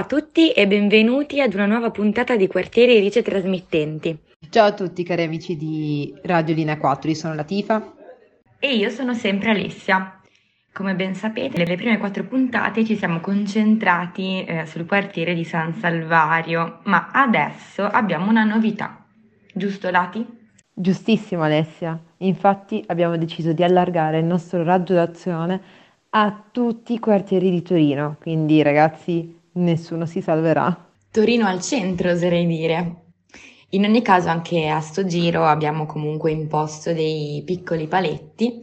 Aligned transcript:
Ciao 0.00 0.08
a 0.16 0.18
tutti 0.18 0.50
e 0.52 0.66
benvenuti 0.66 1.42
ad 1.42 1.52
una 1.52 1.66
nuova 1.66 1.90
puntata 1.90 2.34
di 2.34 2.46
Quartieri 2.46 2.98
Rice 3.00 3.20
Trasmittenti. 3.20 4.18
Ciao 4.48 4.68
a 4.68 4.72
tutti 4.72 5.02
cari 5.02 5.24
amici 5.24 5.58
di 5.58 6.14
Radio 6.22 6.54
Linea 6.54 6.78
4, 6.78 7.10
io 7.10 7.14
sono 7.14 7.34
Latifa. 7.34 7.92
E 8.58 8.76
io 8.76 8.88
sono 8.88 9.12
sempre 9.12 9.50
Alessia. 9.50 10.18
Come 10.72 10.94
ben 10.94 11.14
sapete, 11.14 11.58
nelle 11.58 11.76
prime 11.76 11.98
quattro 11.98 12.24
puntate 12.24 12.82
ci 12.82 12.96
siamo 12.96 13.20
concentrati 13.20 14.42
eh, 14.42 14.64
sul 14.64 14.86
quartiere 14.86 15.34
di 15.34 15.44
San 15.44 15.74
Salvario, 15.74 16.80
ma 16.84 17.10
adesso 17.12 17.84
abbiamo 17.84 18.30
una 18.30 18.44
novità. 18.44 19.04
Giusto 19.52 19.90
Lati? 19.90 20.26
Giustissimo 20.72 21.42
Alessia, 21.42 22.00
infatti 22.18 22.82
abbiamo 22.86 23.18
deciso 23.18 23.52
di 23.52 23.62
allargare 23.62 24.20
il 24.20 24.24
nostro 24.24 24.62
raggio 24.62 24.94
d'azione 24.94 25.60
a 26.08 26.42
tutti 26.50 26.94
i 26.94 26.98
quartieri 26.98 27.50
di 27.50 27.60
Torino, 27.60 28.16
quindi 28.18 28.62
ragazzi 28.62 29.36
nessuno 29.52 30.06
si 30.06 30.20
salverà. 30.20 30.88
Torino 31.10 31.46
al 31.46 31.60
centro, 31.60 32.10
oserei 32.10 32.46
dire. 32.46 33.02
In 33.70 33.84
ogni 33.84 34.02
caso, 34.02 34.28
anche 34.28 34.68
a 34.68 34.80
sto 34.80 35.04
giro 35.04 35.44
abbiamo 35.44 35.86
comunque 35.86 36.30
imposto 36.30 36.92
dei 36.92 37.42
piccoli 37.44 37.86
paletti. 37.86 38.62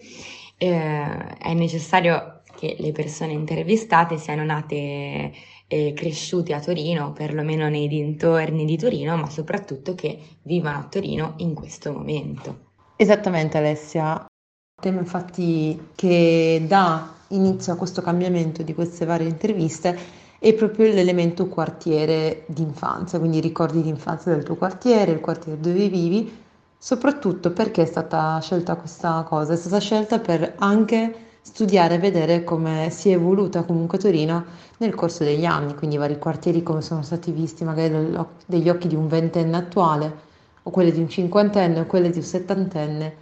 Eh, 0.58 1.38
è 1.38 1.54
necessario 1.54 2.42
che 2.58 2.76
le 2.80 2.92
persone 2.92 3.32
intervistate 3.32 4.18
siano 4.18 4.44
nate 4.44 5.32
e 5.68 5.94
cresciute 5.94 6.54
a 6.54 6.60
Torino, 6.60 7.12
perlomeno 7.12 7.70
nei 7.70 7.88
dintorni 7.88 8.66
di 8.66 8.78
Torino, 8.78 9.16
ma 9.18 9.30
soprattutto 9.30 9.96
che 9.96 10.18
vivano 10.44 10.80
a 10.80 10.88
Torino 10.90 11.34
in 11.38 11.54
questo 11.54 11.92
momento. 11.92 12.66
Esattamente 12.96 13.58
Alessia. 13.58 14.26
Il 14.26 14.82
tema 14.82 15.00
infatti 15.00 15.90
che 15.96 16.64
dà 16.68 17.16
inizio 17.30 17.74
a 17.74 17.76
questo 17.76 18.02
cambiamento 18.02 18.64
di 18.64 18.74
queste 18.74 19.06
varie 19.06 19.28
interviste 19.28 19.98
è 20.40 20.54
proprio 20.54 20.94
l'elemento 20.94 21.48
quartiere 21.48 22.44
d'infanzia, 22.48 23.20
quindi 23.20 23.40
ricordi 23.40 23.82
di 23.82 23.90
infanzia 23.90 24.34
del 24.34 24.44
tuo 24.44 24.56
quartiere, 24.56 25.12
il 25.12 25.20
quartiere 25.20 25.60
dove 25.60 25.88
vivi, 25.90 26.32
soprattutto 26.78 27.52
perché 27.52 27.82
è 27.84 27.86
stata 27.86 28.40
scelta 28.40 28.76
questa 28.76 29.24
cosa, 29.28 29.54
è 29.54 29.58
stata 29.58 29.80
scelta 29.80 30.20
per 30.20 30.56
anche 30.60 31.26
studiare 31.42 31.96
e 31.96 32.00
vedere 32.00 32.44
come 32.44 32.90
si 32.92 33.10
è 33.10 33.14
evoluta 33.14 33.64
comunque 33.64 33.98
Torino 33.98 34.46
nel 34.78 34.94
corso 34.94 35.24
degli 35.24 35.46
anni, 35.46 35.74
quindi 35.76 35.96
i 35.96 36.00
vari 36.00 36.20
quartieri 36.20 36.62
come 36.62 36.82
sono 36.82 37.02
stati 37.02 37.32
visti 37.32 37.64
magari 37.64 38.16
degli 38.46 38.70
occhi 38.70 38.88
di 38.88 38.96
un 38.96 39.08
ventenne 39.08 39.58
attuale 39.58 40.26
o 40.64 40.70
quelli 40.70 40.92
di 40.92 41.00
un 41.00 41.10
cinquantenne 41.10 41.80
o 41.80 41.86
quelli 41.86 42.10
di 42.10 42.18
un 42.18 42.24
settantenne. 42.24 43.16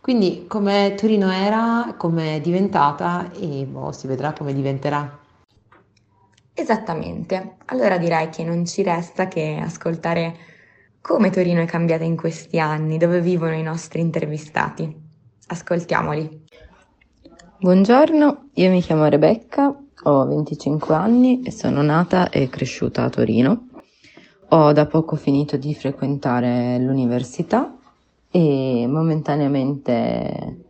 Quindi 0.00 0.46
come 0.46 0.94
Torino 0.96 1.30
era, 1.30 1.94
come 1.98 2.36
è 2.36 2.40
diventata 2.40 3.30
e 3.32 3.66
boh, 3.66 3.92
si 3.92 4.06
vedrà 4.06 4.32
come 4.32 4.54
diventerà. 4.54 5.26
Esattamente, 6.60 7.58
allora 7.66 7.98
direi 7.98 8.30
che 8.30 8.42
non 8.42 8.66
ci 8.66 8.82
resta 8.82 9.28
che 9.28 9.60
ascoltare 9.62 10.34
come 11.00 11.30
Torino 11.30 11.60
è 11.60 11.66
cambiata 11.66 12.02
in 12.02 12.16
questi 12.16 12.58
anni, 12.58 12.98
dove 12.98 13.20
vivono 13.20 13.54
i 13.54 13.62
nostri 13.62 14.00
intervistati. 14.00 14.92
Ascoltiamoli. 15.46 16.46
Buongiorno, 17.60 18.48
io 18.54 18.70
mi 18.70 18.82
chiamo 18.82 19.06
Rebecca, 19.06 19.72
ho 20.02 20.26
25 20.26 20.96
anni 20.96 21.42
e 21.44 21.52
sono 21.52 21.80
nata 21.80 22.28
e 22.28 22.48
cresciuta 22.48 23.04
a 23.04 23.08
Torino. 23.08 23.68
Ho 24.48 24.72
da 24.72 24.86
poco 24.86 25.14
finito 25.14 25.56
di 25.56 25.72
frequentare 25.76 26.76
l'università 26.80 27.72
e 28.32 28.84
momentaneamente, 28.88 30.64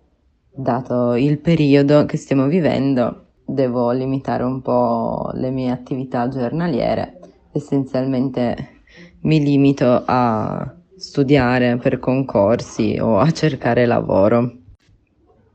dato 0.50 1.14
il 1.14 1.38
periodo 1.38 2.04
che 2.04 2.18
stiamo 2.18 2.46
vivendo, 2.46 3.27
devo 3.48 3.90
limitare 3.92 4.42
un 4.42 4.60
po' 4.60 5.30
le 5.32 5.50
mie 5.50 5.70
attività 5.70 6.28
giornaliere. 6.28 7.18
Essenzialmente 7.50 8.82
mi 9.22 9.42
limito 9.42 10.02
a 10.04 10.74
studiare 10.96 11.78
per 11.78 11.98
concorsi 11.98 12.98
o 13.00 13.18
a 13.18 13.30
cercare 13.30 13.86
lavoro. 13.86 14.52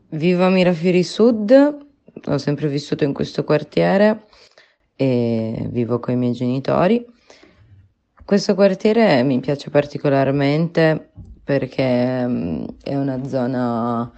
Vivo 0.09 0.43
a 0.43 0.49
Mirafiori 0.49 1.03
Sud, 1.03 1.77
ho 2.25 2.37
sempre 2.37 2.67
vissuto 2.67 3.03
in 3.03 3.13
questo 3.13 3.43
quartiere 3.43 4.25
e 4.95 5.67
vivo 5.69 5.99
con 5.99 6.15
i 6.15 6.17
miei 6.17 6.33
genitori. 6.33 7.05
Questo 8.25 8.55
quartiere 8.55 9.21
mi 9.23 9.39
piace 9.39 9.69
particolarmente 9.69 11.11
perché 11.43 12.25
mm, 12.25 12.63
è 12.81 12.95
una 12.95 13.23
zona 13.25 14.11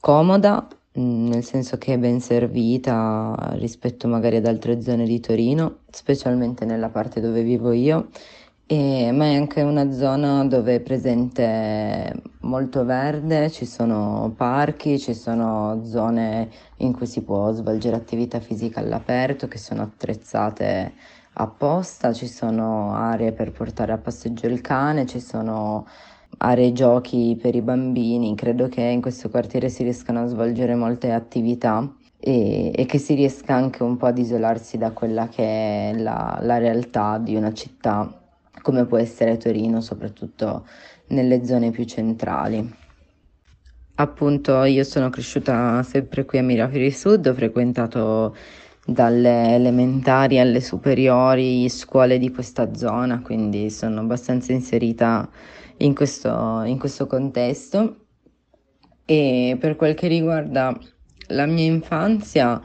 comoda, 0.00 0.66
nel 1.00 1.44
senso 1.44 1.78
che 1.78 1.94
è 1.94 1.98
ben 1.98 2.20
servita 2.20 3.34
rispetto 3.52 4.08
magari 4.08 4.36
ad 4.36 4.46
altre 4.46 4.82
zone 4.82 5.04
di 5.04 5.20
Torino, 5.20 5.78
specialmente 5.90 6.64
nella 6.64 6.88
parte 6.88 7.20
dove 7.20 7.42
vivo 7.42 7.72
io, 7.72 8.08
e, 8.66 9.12
ma 9.12 9.26
è 9.26 9.34
anche 9.34 9.62
una 9.62 9.90
zona 9.92 10.44
dove 10.44 10.74
è 10.76 10.80
presente 10.80 12.12
molto 12.40 12.84
verde, 12.84 13.50
ci 13.50 13.64
sono 13.64 14.32
parchi, 14.36 14.98
ci 14.98 15.14
sono 15.14 15.82
zone 15.84 16.50
in 16.78 16.92
cui 16.92 17.06
si 17.06 17.22
può 17.22 17.50
svolgere 17.52 17.96
attività 17.96 18.40
fisica 18.40 18.80
all'aperto 18.80 19.48
che 19.48 19.58
sono 19.58 19.82
attrezzate 19.82 20.92
apposta, 21.34 22.12
ci 22.12 22.26
sono 22.26 22.92
aree 22.94 23.32
per 23.32 23.52
portare 23.52 23.92
a 23.92 23.98
passeggio 23.98 24.46
il 24.46 24.60
cane, 24.60 25.06
ci 25.06 25.20
sono 25.20 25.86
aree 26.38 26.72
giochi 26.72 27.38
per 27.40 27.54
i 27.54 27.62
bambini, 27.62 28.34
credo 28.34 28.68
che 28.68 28.80
in 28.80 29.00
questo 29.00 29.28
quartiere 29.28 29.68
si 29.68 29.82
riescano 29.82 30.22
a 30.22 30.26
svolgere 30.26 30.74
molte 30.74 31.12
attività 31.12 31.92
e, 32.18 32.72
e 32.74 32.86
che 32.86 32.98
si 32.98 33.14
riesca 33.14 33.54
anche 33.54 33.82
un 33.82 33.96
po' 33.96 34.06
ad 34.06 34.18
isolarsi 34.18 34.78
da 34.78 34.90
quella 34.92 35.28
che 35.28 35.44
è 35.44 35.92
la, 35.96 36.38
la 36.42 36.58
realtà 36.58 37.18
di 37.18 37.34
una 37.34 37.52
città 37.52 38.12
come 38.62 38.84
può 38.86 38.98
essere 38.98 39.36
Torino, 39.36 39.80
soprattutto 39.80 40.66
nelle 41.08 41.44
zone 41.44 41.70
più 41.70 41.84
centrali. 41.84 42.74
Appunto, 43.94 44.62
io 44.64 44.84
sono 44.84 45.10
cresciuta 45.10 45.82
sempre 45.82 46.24
qui 46.24 46.38
a 46.38 46.42
Mirafiori 46.42 46.90
Sud, 46.90 47.26
ho 47.26 47.34
frequentato 47.34 48.36
dalle 48.84 49.54
elementari 49.54 50.38
alle 50.38 50.60
superiori 50.60 51.68
scuole 51.68 52.18
di 52.18 52.30
questa 52.30 52.74
zona, 52.74 53.20
quindi 53.20 53.70
sono 53.70 54.00
abbastanza 54.00 54.52
inserita 54.52 55.28
in 55.78 55.94
questo, 55.94 56.62
in 56.64 56.78
questo 56.78 57.06
contesto. 57.06 57.96
E 59.04 59.56
per 59.58 59.76
quel 59.76 59.94
che 59.94 60.06
riguarda 60.06 60.78
la 61.28 61.46
mia 61.46 61.64
infanzia, 61.64 62.60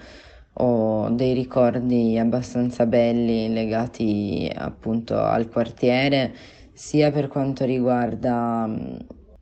ho 0.56 1.10
dei 1.10 1.34
ricordi 1.34 2.18
abbastanza 2.18 2.86
belli 2.86 3.52
legati 3.52 4.52
appunto 4.54 5.18
al 5.20 5.50
quartiere, 5.50 6.34
sia 6.74 7.12
per 7.12 7.28
quanto 7.28 7.66
riguarda 7.66 8.70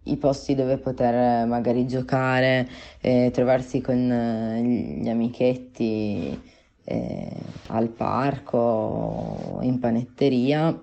i 0.04 0.18
posti 0.18 0.56
dove 0.56 0.78
poter 0.78 1.46
magari 1.48 1.88
giocare, 1.88 2.68
eh, 3.02 3.30
trovarsi 3.34 3.82
con 3.82 5.00
gli 5.02 5.10
amichetti 5.10 6.40
eh, 6.84 7.32
al 7.68 7.90
parco, 7.90 9.60
in 9.62 9.80
panetteria 9.80 10.80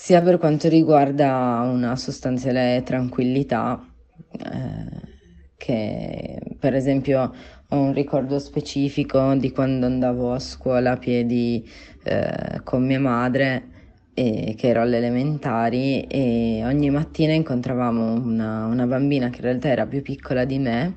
sia 0.00 0.22
per 0.22 0.38
quanto 0.38 0.68
riguarda 0.68 1.68
una 1.70 1.96
sostanziale 1.96 2.82
tranquillità, 2.84 3.84
eh, 4.30 5.52
che 5.56 6.38
per 6.56 6.74
esempio 6.76 7.32
ho 7.68 7.76
un 7.76 7.92
ricordo 7.92 8.38
specifico 8.38 9.34
di 9.34 9.50
quando 9.50 9.86
andavo 9.86 10.32
a 10.32 10.38
scuola 10.38 10.92
a 10.92 10.96
piedi 10.98 11.68
eh, 12.04 12.60
con 12.62 12.86
mia 12.86 13.00
madre, 13.00 13.70
e, 14.14 14.54
che 14.56 14.68
ero 14.68 14.82
alle 14.82 14.98
elementari, 14.98 16.04
e 16.04 16.62
ogni 16.64 16.90
mattina 16.90 17.32
incontravamo 17.32 18.12
una, 18.12 18.66
una 18.66 18.86
bambina 18.86 19.30
che 19.30 19.38
in 19.38 19.42
realtà 19.42 19.68
era 19.68 19.84
più 19.84 20.00
piccola 20.00 20.44
di 20.44 20.58
me 20.60 20.96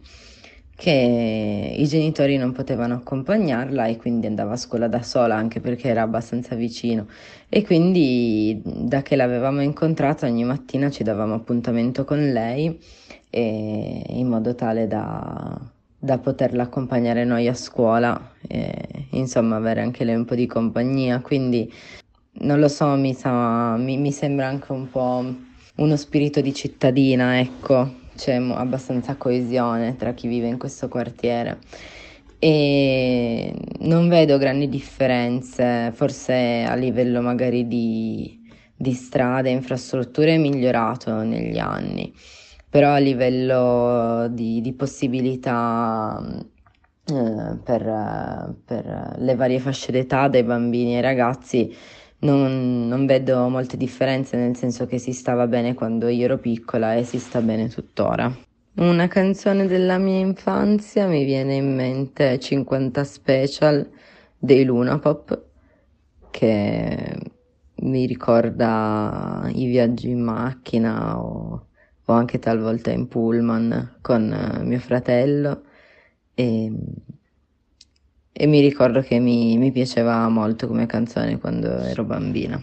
che 0.81 1.75
i 1.77 1.85
genitori 1.85 2.37
non 2.37 2.53
potevano 2.53 2.95
accompagnarla 2.95 3.85
e 3.85 3.97
quindi 3.97 4.25
andava 4.25 4.53
a 4.53 4.57
scuola 4.57 4.87
da 4.87 5.03
sola 5.03 5.35
anche 5.35 5.59
perché 5.59 5.89
era 5.89 6.01
abbastanza 6.01 6.55
vicino. 6.55 7.05
E 7.49 7.63
quindi 7.63 8.59
da 8.65 9.03
che 9.03 9.15
l'avevamo 9.15 9.61
incontrata 9.61 10.25
ogni 10.25 10.43
mattina 10.43 10.89
ci 10.89 11.03
davamo 11.03 11.35
appuntamento 11.35 12.03
con 12.03 12.31
lei 12.31 12.79
in 13.29 14.27
modo 14.27 14.55
tale 14.55 14.87
da, 14.87 15.55
da 15.99 16.17
poterla 16.17 16.63
accompagnare 16.63 17.25
noi 17.25 17.47
a 17.47 17.53
scuola 17.53 18.31
e 18.47 18.73
insomma 19.11 19.57
avere 19.57 19.81
anche 19.81 20.03
lei 20.03 20.15
un 20.15 20.25
po' 20.25 20.33
di 20.33 20.47
compagnia. 20.47 21.19
Quindi 21.19 21.71
non 22.39 22.59
lo 22.59 22.67
so 22.67 22.87
mi, 22.95 23.13
sa, 23.13 23.75
mi, 23.77 23.97
mi 23.97 24.11
sembra 24.11 24.47
anche 24.47 24.71
un 24.71 24.89
po' 24.89 25.23
uno 25.75 25.95
spirito 25.95 26.41
di 26.41 26.55
cittadina 26.55 27.39
ecco 27.39 28.00
c'è 28.15 28.35
abbastanza 28.35 29.15
coesione 29.15 29.95
tra 29.95 30.13
chi 30.13 30.27
vive 30.27 30.47
in 30.47 30.57
questo 30.57 30.87
quartiere. 30.87 31.59
E 32.39 33.53
non 33.81 34.09
vedo 34.09 34.37
grandi 34.37 34.67
differenze, 34.67 35.91
forse 35.93 36.63
a 36.67 36.73
livello 36.73 37.21
magari 37.21 37.67
di, 37.67 38.41
di 38.75 38.93
strade, 38.93 39.51
infrastrutture 39.51 40.33
è 40.33 40.37
migliorato 40.37 41.21
negli 41.21 41.59
anni, 41.59 42.11
però 42.67 42.93
a 42.93 42.97
livello 42.97 44.27
di, 44.31 44.59
di 44.59 44.73
possibilità 44.73 46.19
eh, 47.05 47.57
per, 47.63 48.55
per, 48.65 49.15
le 49.17 49.35
varie 49.35 49.59
fasce 49.59 49.91
d'età, 49.91 50.27
dai 50.27 50.43
bambini 50.43 50.95
ai 50.95 51.01
ragazzi, 51.01 51.75
non, 52.21 52.87
non, 52.87 53.05
vedo 53.05 53.47
molte 53.49 53.77
differenze, 53.77 54.37
nel 54.37 54.55
senso 54.55 54.85
che 54.85 54.97
si 54.97 55.13
stava 55.13 55.47
bene 55.47 55.73
quando 55.73 56.07
io 56.07 56.25
ero 56.25 56.37
piccola 56.37 56.95
e 56.95 57.03
si 57.03 57.19
sta 57.19 57.41
bene 57.41 57.67
tuttora. 57.67 58.33
Una 58.73 59.07
canzone 59.07 59.67
della 59.67 59.97
mia 59.97 60.19
infanzia 60.19 61.07
mi 61.07 61.25
viene 61.25 61.55
in 61.55 61.75
mente 61.75 62.39
50 62.39 63.03
Special 63.03 63.89
dei 64.37 64.63
Luna 64.63 64.97
Pop, 64.99 65.41
che 66.29 67.17
mi 67.75 68.05
ricorda 68.05 69.49
i 69.53 69.65
viaggi 69.65 70.09
in 70.09 70.21
macchina 70.21 71.19
o, 71.19 71.67
o 72.05 72.13
anche 72.13 72.39
talvolta 72.39 72.91
in 72.91 73.07
pullman 73.07 73.97
con 74.01 74.61
mio 74.63 74.79
fratello 74.79 75.63
e, 76.33 76.71
e 78.41 78.47
mi 78.47 78.59
ricordo 78.59 79.01
che 79.01 79.19
mi, 79.19 79.55
mi 79.59 79.71
piaceva 79.71 80.27
molto 80.27 80.65
come 80.65 80.87
canzone 80.87 81.37
quando 81.37 81.77
ero 81.77 82.03
bambina. 82.03 82.59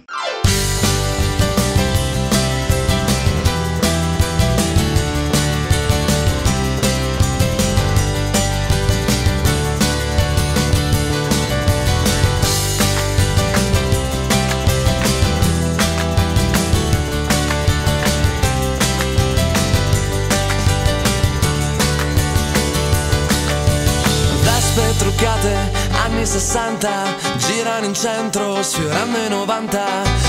Anni 26.04 26.26
60 26.26 26.90
girano 27.36 27.86
in 27.86 27.94
centro 27.94 28.62
sfiorando 28.62 29.18
i 29.18 29.28
90 29.28 29.84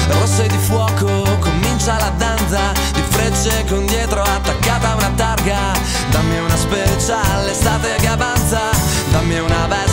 rosse 0.09 0.47
di 0.47 0.57
fuoco 0.57 1.37
comincia 1.39 1.97
la 1.97 2.11
danza 2.17 2.71
di 2.93 3.01
frecce 3.01 3.65
con 3.67 3.85
dietro 3.85 4.21
attaccata 4.21 4.95
una 4.95 5.11
targa. 5.15 5.71
Dammi 6.11 6.39
una 6.39 6.57
speciale 6.57 7.51
estate 7.51 7.95
che 7.99 8.07
avanza 8.07 8.59
dammi 9.11 9.39
una 9.39 9.67
vespa 9.67 9.88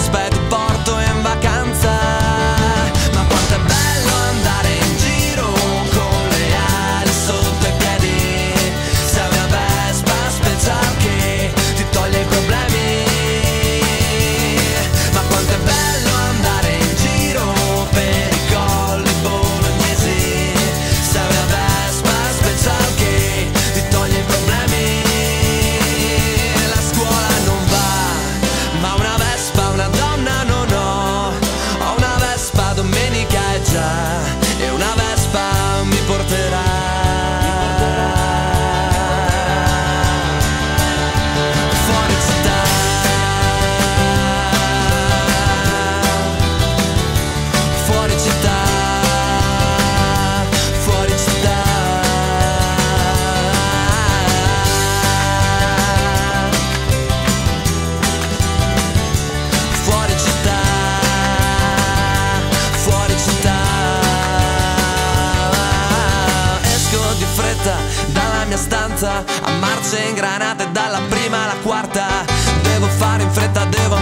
forza 68.97 69.23
a 69.43 69.51
marce 69.59 69.99
in 70.09 70.15
granate 70.15 70.73
dalla 70.73 71.01
prima 71.09 71.45
alla 71.45 71.61
quarta. 71.63 72.25
Devo 72.63 72.87
fare 72.87 73.25
in 73.25 73.31
fretta 73.31 73.65
devo 73.67 73.96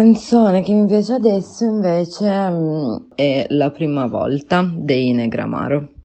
canzone 0.00 0.62
che 0.62 0.72
mi 0.72 0.86
piace 0.86 1.12
adesso 1.12 1.64
invece 1.64 2.50
mm, 2.50 2.96
è 3.14 3.44
La 3.50 3.70
prima 3.70 4.06
volta 4.06 4.66
dei 4.74 5.12
Negramaro. 5.12 5.99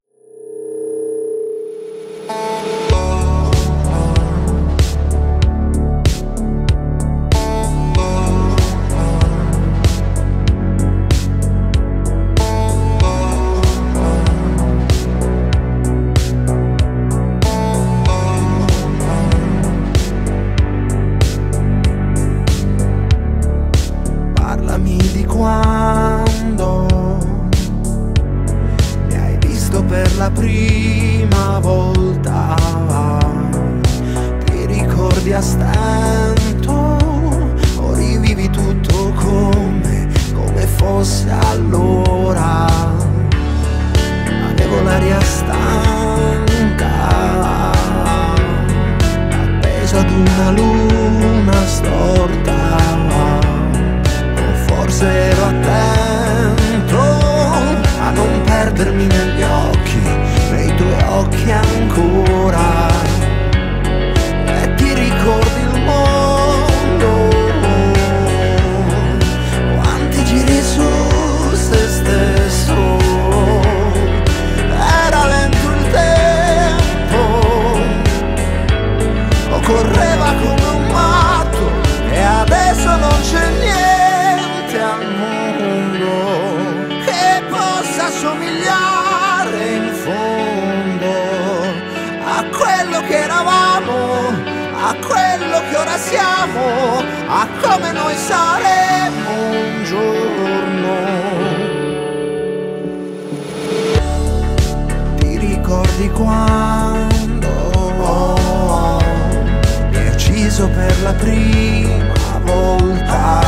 Prima 111.25 112.39
volta? 112.43 113.41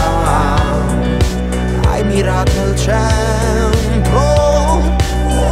Hai 1.87 2.03
mirato 2.03 2.59
al 2.61 2.75
centro, 2.75 4.81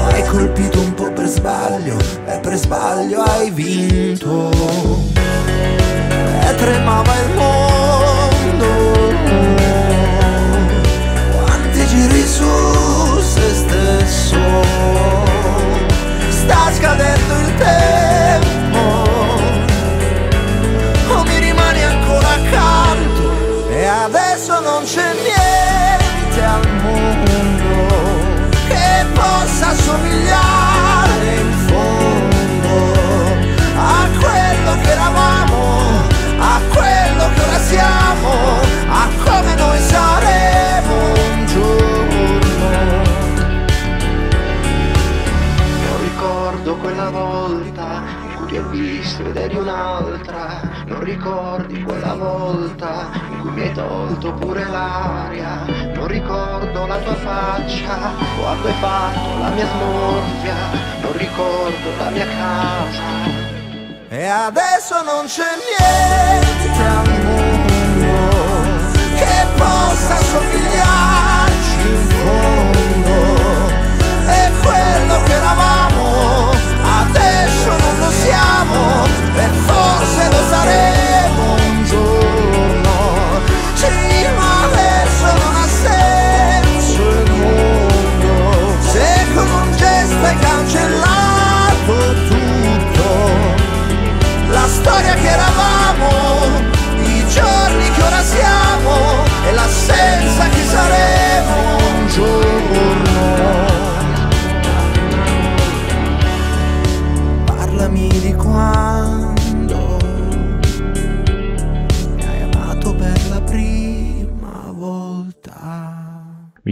hai 0.09 0.23
colpito 0.25 0.79
un 0.79 0.93
po' 0.95 1.11
per 1.11 1.27
sbaglio 1.27 1.97
e 2.25 2.39
per 2.39 2.55
sbaglio 2.55 3.21
hai 3.21 3.51
vinto. 3.51 4.49
E 6.47 6.55
tremava 6.55 7.13
il 7.23 7.29
mondo. 7.35 8.67
Quanti 11.31 11.85
giri 11.85 12.25
su 12.27 13.19
se 13.19 13.53
stesso. 13.53 14.39
Sta 16.29 16.71
scadendo 16.73 17.39
il 17.39 17.44
ed 49.23 49.35
eri 49.35 49.55
un'altra. 49.55 50.61
Non 50.85 51.03
ricordi 51.03 51.81
quella 51.83 52.13
volta 52.13 53.09
in 53.29 53.39
cui 53.41 53.51
mi 53.51 53.61
hai 53.61 53.71
tolto 53.73 54.33
pure 54.33 54.63
l'aria. 54.65 55.65
Non 55.93 56.07
ricordo 56.07 56.85
la 56.85 56.97
tua 56.97 57.15
faccia 57.15 58.11
quando 58.39 58.67
hai 58.67 58.73
fatto 58.73 59.39
la 59.39 59.49
mia 59.49 59.67
smorfia. 59.67 60.55
Non 61.01 61.17
ricordo 61.17 61.95
la 61.97 62.09
mia 62.09 62.27
casa. 62.27 63.03
E 64.09 64.25
adesso 64.25 65.03
non 65.03 65.25
c'è 65.25 65.43
niente 65.43 66.81
al 66.81 66.95
mondo 66.95 67.14
siamo 78.35 79.05
e 79.35 79.47
forse 79.65 80.29
lo 80.29 80.41
saremo 80.49 81.53
un 81.53 81.83
giorno. 81.85 82.93
Sì, 83.73 83.87
ma 84.37 84.63
adesso 84.65 85.25
non 85.41 85.55
ha 85.55 85.67
senso 85.85 87.01
il 87.09 87.31
mondo 87.31 88.77
se 88.91 89.07
con 89.33 89.49
un 89.49 89.71
gesto 89.77 90.25
hai 90.25 90.37
cancellato 90.39 91.93
tutto 92.27 93.07
la 94.49 94.67
storia 94.67 95.13
che 95.13 95.27
eravamo, 95.27 95.74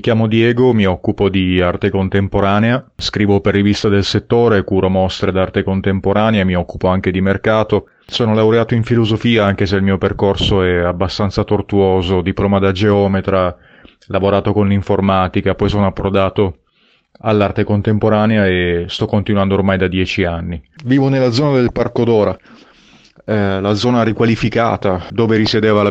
chiamo 0.04 0.28
Diego, 0.28 0.74
mi 0.74 0.86
occupo 0.86 1.30
di 1.30 1.62
arte 1.62 1.90
contemporanea, 1.90 2.92
scrivo 2.98 3.40
per 3.40 3.54
riviste 3.54 3.88
del 3.88 4.04
settore, 4.04 4.66
curo 4.66 4.90
mostre 4.90 5.32
d'arte 5.32 5.64
contemporanea, 5.64 6.44
mi 6.44 6.56
occupo 6.56 6.90
anche 6.90 7.10
di 7.10 7.22
mercato. 7.22 7.88
Sono 8.06 8.34
laureato 8.34 8.74
in 8.74 8.84
filosofia 8.84 9.46
anche 9.46 9.66
se 9.66 9.78
il 9.78 9.82
mio 9.82 9.98
percorso 9.98 10.62
è 10.62 10.80
abbastanza 10.80 11.46
tortuoso, 11.46 12.20
diploma 12.20 12.60
da 12.60 12.74
geometra, 12.74 13.56
lavorato 14.08 14.52
con 14.52 14.68
l'informatica, 14.68 15.56
poi 15.56 15.70
sono 15.70 15.86
approdato 15.86 16.58
all'arte 17.22 17.64
contemporanea 17.64 18.46
e 18.46 18.86
sto 18.90 19.06
continuando 19.06 19.54
ormai 19.54 19.78
da 19.78 19.88
dieci 19.88 20.26
anni. 20.26 20.62
Vivo 20.84 21.08
nella 21.08 21.32
zona 21.32 21.56
del 21.56 21.72
Parco 21.72 22.04
d'Ora, 22.04 22.38
eh, 23.26 23.62
la 23.62 23.74
zona 23.74 24.04
riqualificata 24.04 25.06
dove, 25.10 25.42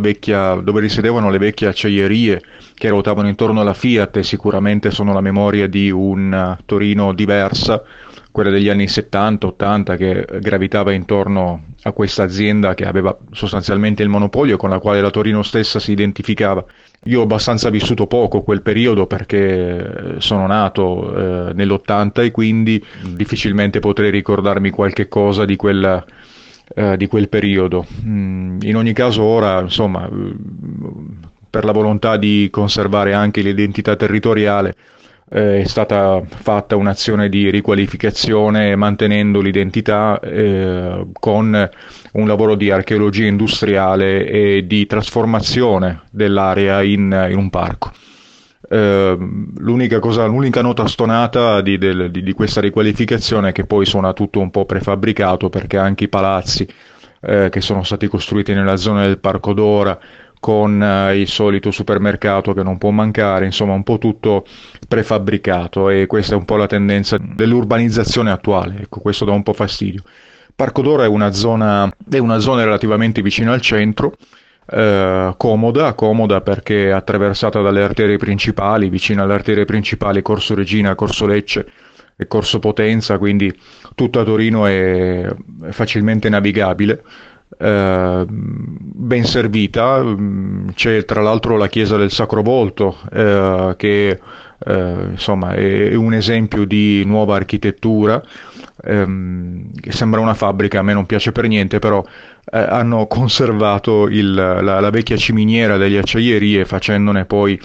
vecchia, 0.01 0.55
dove 0.57 0.81
risiedevano 0.81 1.31
le 1.31 1.39
vecchie 1.39 1.69
acciaierie 1.69 2.43
che 2.75 2.91
ruotavano 2.91 3.29
intorno 3.29 3.63
alla 3.63 3.73
Fiat 3.73 4.19
e 4.19 4.23
sicuramente 4.23 4.91
sono 4.91 5.15
la 5.15 5.23
memoria 5.23 5.67
di 5.67 5.91
un 5.91 6.33
eh, 6.35 6.63
Torino 6.67 7.15
diversa, 7.15 7.83
quella 8.31 8.51
degli 8.51 8.69
anni 8.69 8.85
70-80 8.85 9.97
che 9.97 10.27
gravitava 10.41 10.93
intorno 10.93 11.65
a 11.85 11.93
questa 11.93 12.23
azienda 12.23 12.75
che 12.75 12.85
aveva 12.85 13.17
sostanzialmente 13.31 14.03
il 14.03 14.11
monopolio 14.11 14.59
con 14.59 14.69
la 14.69 14.79
quale 14.79 15.01
la 15.01 15.11
Torino 15.11 15.43
stessa 15.43 15.79
si 15.79 15.93
identificava. 15.93 16.63
Io 17.05 17.21
ho 17.21 17.23
abbastanza 17.23 17.71
vissuto 17.71 18.07
poco 18.07 18.43
quel 18.43 18.61
periodo 18.61 19.07
perché 19.07 20.17
sono 20.19 20.47
nato 20.47 21.49
eh, 21.49 21.53
nell'80 21.55 22.25
e 22.25 22.31
quindi 22.31 22.85
difficilmente 23.07 23.81
potrei 23.81 24.11
ricordarmi 24.11 24.71
qualche 24.71 25.09
cosa 25.09 25.47
di 25.47 25.57
quella 25.57 26.05
eh, 26.75 26.97
di 26.97 27.07
quel 27.07 27.29
periodo. 27.29 27.87
Mm, 28.05 28.59
in 28.63 28.77
ogni 28.77 28.93
caso 28.93 29.23
ora, 29.23 29.61
insomma, 29.61 30.09
mm, 30.11 30.31
per 31.51 31.65
la 31.65 31.73
volontà 31.73 32.17
di 32.17 32.49
conservare 32.51 33.13
anche 33.13 33.43
l'identità 33.43 33.97
territoriale, 33.97 34.75
eh, 35.31 35.61
è 35.61 35.65
stata 35.65 36.23
fatta 36.27 36.77
un'azione 36.77 37.29
di 37.29 37.51
riqualificazione 37.51 38.77
mantenendo 38.77 39.41
l'identità 39.41 40.21
eh, 40.21 41.07
con 41.13 41.71
un 42.13 42.27
lavoro 42.27 42.55
di 42.55 42.71
archeologia 42.71 43.27
industriale 43.27 44.27
e 44.27 44.67
di 44.67 44.87
trasformazione 44.87 46.03
dell'area 46.11 46.83
in, 46.83 47.29
in 47.31 47.39
un 47.39 47.51
parco. 47.51 47.93
Eh, 48.73 49.17
l'unica, 49.59 49.99
cosa, 49.99 50.25
l'unica 50.25 50.63
nota 50.63 50.87
stonata 50.87 51.61
di, 51.61 51.77
del, 51.77 52.11
di, 52.11 52.23
di, 52.23 52.33
questa 52.33 52.63
riqualificazione 52.63 53.51
è 53.51 53.53
che 53.53 53.67
poi 53.67 53.85
suona 53.85 54.15
tutto 54.15 54.41
un 54.41 54.51
po' 54.51 54.65
prefabbricato 54.65 55.51
perché 55.51 55.77
anche 55.77 56.05
i 56.05 56.09
palazzi 56.09 56.67
eh, 57.21 57.51
che 57.51 57.61
sono 57.61 57.83
stati 57.83 58.09
costruiti 58.09 58.55
nella 58.55 58.77
zona 58.77 59.03
del 59.03 59.19
Parco 59.19 59.53
d'Ora 59.53 60.01
con 60.41 60.83
eh, 60.83 61.19
il 61.21 61.29
solito 61.29 61.71
supermercato 61.71 62.55
che 62.55 62.63
non 62.63 62.79
può 62.79 62.89
mancare, 62.89 63.45
insomma 63.45 63.75
un 63.75 63.83
po' 63.83 63.99
tutto 63.99 64.47
prefabbricato 64.89 65.91
e 65.91 66.07
questa 66.07 66.33
è 66.35 66.39
un 66.39 66.47
po' 66.47 66.57
la 66.57 66.67
tendenza 66.67 67.19
dell'urbanizzazione 67.21 68.31
attuale, 68.31 68.85
ecco 68.85 69.01
questo 69.01 69.27
dà 69.27 69.33
un 69.33 69.43
po' 69.43 69.53
fastidio. 69.53 70.03
Parco 70.57 70.81
d'Ora 70.81 71.05
è 71.05 71.09
una 71.09 71.33
zona, 71.33 71.95
è 72.11 72.17
una 72.17 72.39
zona 72.39 72.65
relativamente 72.65 73.21
vicina 73.21 73.53
al 73.53 73.61
centro, 73.61 74.15
eh, 74.73 75.35
comoda, 75.37 75.93
comoda 75.93 76.41
perché 76.41 76.93
attraversata 76.93 77.61
dalle 77.61 77.83
arterie 77.83 78.17
principali, 78.17 78.89
vicino 78.89 79.23
alle 79.23 79.35
arterie 79.35 79.67
principali 79.67 80.23
Corso 80.23 80.55
Regina, 80.55 80.95
Corso 80.95 81.27
Lecce 81.27 81.67
e 82.17 82.27
Corso 82.27 82.59
Potenza, 82.59 83.19
quindi 83.19 83.55
tutta 83.95 84.25
Torino 84.25 84.67
è 84.67 85.29
facilmente 85.71 86.29
navigabile. 86.29 87.03
Eh, 87.59 88.25
ben 88.29 89.25
servita, 89.25 90.03
c'è 90.75 91.05
tra 91.05 91.21
l'altro 91.21 91.59
la 91.59 91.69
chiesa 91.69 91.99
del 91.99 92.11
Sacro 92.11 92.41
Volto 92.43 92.97
eh, 93.13 93.75
che 93.77 94.19
eh, 94.65 95.09
insomma 95.11 95.55
è 95.55 95.95
un 95.95 96.15
esempio 96.15 96.65
di 96.65 97.03
nuova 97.05 97.37
architettura 97.37 98.23
ehm, 98.85 99.73
che 99.81 99.93
sembra 99.93 100.21
una 100.21 100.35
fabbrica, 100.35 100.81
a 100.81 100.83
me 100.83 100.93
non 100.93 101.07
piace 101.07 101.33
per 101.33 101.47
niente, 101.49 101.79
però 101.79 102.05
eh, 102.05 102.59
hanno 102.59 103.07
conservato 103.07 104.09
il, 104.09 104.33
la, 104.33 104.81
la, 104.81 104.91
vecchia 104.91 105.17
ciminiera 105.17 105.77
delle 105.77 105.99
acciaierie 105.99 106.65
facendone 106.65 107.25
poi 107.25 107.61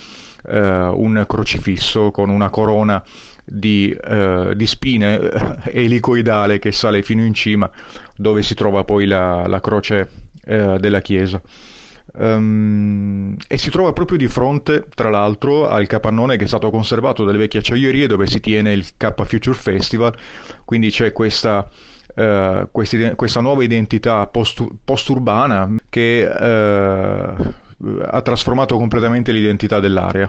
eh, 0.47 0.59
un 0.59 1.23
crocifisso 1.27 2.11
con 2.11 2.29
una 2.29 2.49
corona 2.49 3.03
di, 3.43 3.91
eh, 3.91 4.53
di, 4.55 4.67
spine 4.67 5.19
eh, 5.19 5.57
elicoidale 5.83 6.59
che 6.59 6.71
sale 6.71 7.01
fino 7.01 7.23
in 7.23 7.33
cima 7.33 7.69
dove 8.15 8.43
si 8.43 8.55
trova 8.55 8.83
poi 8.83 9.05
la, 9.05 9.47
la 9.47 9.59
croce 9.59 10.09
della 10.47 11.01
chiesa. 11.01 11.41
Um, 12.13 13.35
e 13.47 13.57
si 13.57 13.69
trova 13.69 13.91
proprio 13.93 14.17
di 14.17 14.27
fronte, 14.27 14.85
tra 14.93 15.09
l'altro, 15.09 15.67
al 15.67 15.87
capannone 15.87 16.37
che 16.37 16.45
è 16.45 16.47
stato 16.47 16.69
conservato 16.69 17.23
dalle 17.25 17.37
vecchie 17.37 17.59
acciaierie 17.59 18.07
dove 18.07 18.27
si 18.27 18.39
tiene 18.39 18.73
il 18.73 18.85
K 18.95 19.25
Future 19.25 19.57
Festival, 19.57 20.15
quindi 20.63 20.89
c'è 20.89 21.11
questa 21.11 21.69
eh, 22.17 22.67
questi, 22.71 23.11
questa 23.15 23.41
nuova 23.41 23.63
identità 23.63 24.25
post, 24.25 24.65
post-urbana 24.83 25.75
che 25.87 26.21
eh, 26.23 27.35
ha 28.01 28.21
trasformato 28.21 28.75
completamente 28.77 29.31
l'identità 29.31 29.79
dell'area. 29.79 30.27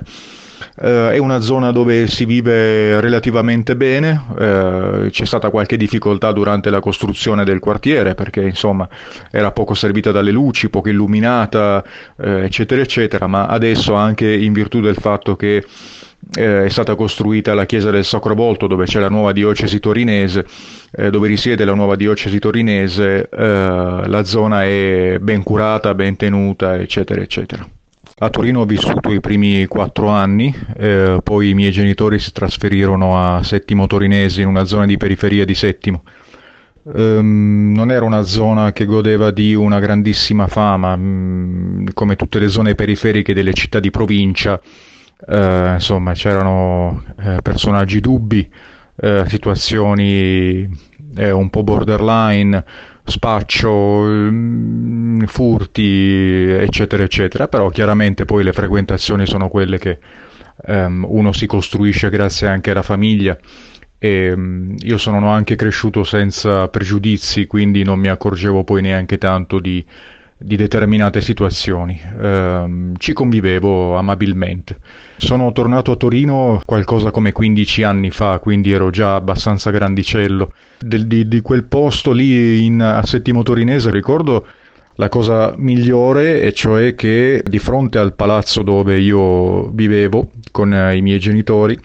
Uh, 0.81 1.11
è 1.11 1.19
una 1.19 1.41
zona 1.41 1.73
dove 1.73 2.07
si 2.07 2.25
vive 2.25 3.01
relativamente 3.01 3.75
bene, 3.75 4.23
uh, 4.29 5.11
c'è 5.11 5.25
stata 5.25 5.51
qualche 5.51 5.77
difficoltà 5.77 6.31
durante 6.31 6.71
la 6.71 6.79
costruzione 6.79 7.43
del 7.45 7.59
quartiere 7.59 8.15
perché 8.15 8.43
insomma 8.43 8.89
era 9.33 9.51
poco 9.51 9.75
servita 9.75 10.13
dalle 10.13 10.31
luci, 10.31 10.71
poco 10.71 10.89
illuminata, 10.89 11.83
uh, 12.15 12.23
eccetera, 12.23 12.81
eccetera, 12.81 13.27
ma 13.27 13.47
adesso 13.47 13.95
anche 13.95 14.33
in 14.33 14.53
virtù 14.53 14.81
del 14.81 14.95
fatto 14.95 15.35
che 15.35 15.65
eh, 16.35 16.65
è 16.65 16.69
stata 16.69 16.95
costruita 16.95 17.55
la 17.55 17.65
chiesa 17.67 17.91
del 17.91 18.05
Sacro 18.05 18.35
Volto 18.35 18.67
dove 18.67 18.85
c'è 18.85 19.01
la 19.01 19.09
nuova 19.09 19.33
diocesi 19.33 19.79
torinese, 19.81 20.47
eh, 20.93 21.11
dove 21.11 21.29
risiede 21.29 21.65
la 21.65 21.75
nuova 21.75 21.97
diocesi 21.97 22.39
torinese, 22.39 23.29
eh, 23.29 24.03
la 24.07 24.25
zona 24.25 24.65
è 24.65 25.19
ben 25.21 25.43
curata, 25.43 25.95
ben 25.95 26.17
tenuta, 26.17 26.77
eccetera, 26.77 27.21
eccetera. 27.21 27.67
A 28.21 28.31
Torino 28.31 28.63
ho 28.63 28.65
vissuto 28.65 29.13
i 29.13 29.21
primi 29.21 29.65
quattro 29.67 30.09
anni, 30.09 30.53
eh, 30.77 31.21
poi 31.23 31.51
i 31.51 31.55
miei 31.55 31.71
genitori 31.71 32.19
si 32.19 32.33
trasferirono 32.33 33.17
a 33.17 33.45
Settimo 33.45 33.87
Torinese 33.87 34.43
in 34.43 34.49
una 34.49 34.65
zona 34.65 34.87
di 34.87 34.97
periferia 34.97 35.45
di 35.45 35.55
Settimo. 35.55 36.03
Um, 36.83 37.73
non 37.77 37.93
era 37.93 38.05
una 38.05 38.23
zona 38.23 38.73
che 38.73 38.87
godeva 38.87 39.31
di 39.31 39.55
una 39.55 39.79
grandissima 39.79 40.49
fama, 40.49 40.95
um, 40.95 41.93
come 41.93 42.17
tutte 42.17 42.41
le 42.41 42.49
zone 42.49 42.75
periferiche 42.75 43.35
delle 43.35 43.53
città 43.53 43.79
di 43.79 43.91
provincia, 43.91 44.61
uh, 45.27 45.75
insomma 45.75 46.13
c'erano 46.15 47.05
uh, 47.23 47.37
personaggi 47.41 48.01
dubbi, 48.01 48.51
uh, 48.97 49.27
situazioni 49.27 50.97
un 51.19 51.51
po' 51.51 51.63
borderline, 51.65 52.65
spaccio, 53.11 54.03
mm, 54.05 55.25
furti, 55.25 56.51
eccetera, 56.51 57.03
eccetera, 57.03 57.49
però 57.49 57.69
chiaramente 57.71 58.25
poi 58.25 58.45
le 58.45 58.53
frequentazioni 58.53 59.27
sono 59.27 59.49
quelle 59.49 59.79
che 59.79 59.99
um, 60.67 61.05
uno 61.09 61.33
si 61.33 61.47
costruisce 61.47 62.11
grazie 62.11 62.49
anche 62.49 62.71
alla 62.71 62.83
famiglia. 62.83 63.37
E 63.99 64.33
um, 64.33 64.75
io 64.79 64.99
sono 64.99 65.29
anche 65.31 65.57
cresciuto 65.57 66.05
senza 66.05 66.69
pregiudizi, 66.69 67.47
quindi 67.47 67.83
non 67.83 67.99
mi 67.99 68.09
accorgevo 68.09 68.65
poi 68.65 68.83
neanche 68.83 69.19
tanto 69.19 69.59
di, 69.59 69.85
di 70.39 70.55
determinate 70.55 71.21
situazioni. 71.21 72.01
Um, 72.17 72.95
ci 72.97 73.13
convivevo 73.13 73.97
amabilmente. 73.97 74.79
Sono 75.17 75.51
tornato 75.51 75.91
a 75.91 75.97
Torino 75.97 76.63
qualcosa 76.65 77.11
come 77.11 77.33
15 77.33 77.83
anni 77.83 78.11
fa, 78.11 78.39
quindi 78.39 78.71
ero 78.71 78.91
già 78.91 79.17
abbastanza 79.17 79.71
grandicello. 79.71 80.53
Del, 80.79 81.09
di, 81.09 81.27
di, 81.27 81.41
quel 81.41 81.65
posto 81.65 82.13
lì 82.13 82.65
in, 82.65 82.81
a 82.81 83.05
Settimo 83.05 83.43
Torinese 83.43 83.91
ricordo 83.91 84.47
la 84.95 85.09
cosa 85.09 85.55
migliore, 85.57 86.41
e 86.43 86.53
cioè 86.53 86.95
che 86.95 87.43
di 87.45 87.59
fronte 87.59 87.99
al 87.99 88.15
palazzo 88.15 88.63
dove 88.63 88.99
io 88.99 89.69
vivevo 89.71 90.31
con 90.53 90.73
eh, 90.73 90.97
i 90.97 91.03
miei 91.03 91.19
genitori 91.19 91.79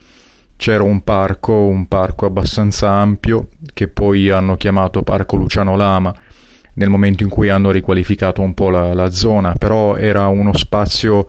c'era 0.55 0.83
un 0.83 1.01
parco, 1.01 1.53
un 1.53 1.87
parco 1.87 2.25
abbastanza 2.25 2.89
ampio 2.89 3.49
che 3.73 3.87
poi 3.87 4.29
hanno 4.29 4.55
chiamato 4.55 5.01
Parco 5.01 5.35
Luciano 5.35 5.75
Lama 5.75 6.13
nel 6.75 6.89
momento 6.89 7.23
in 7.23 7.29
cui 7.29 7.49
hanno 7.49 7.71
riqualificato 7.71 8.41
un 8.41 8.53
po' 8.53 8.69
la, 8.69 8.93
la 8.93 9.11
zona, 9.11 9.53
però 9.53 9.95
era 9.95 10.27
uno 10.27 10.55
spazio 10.55 11.27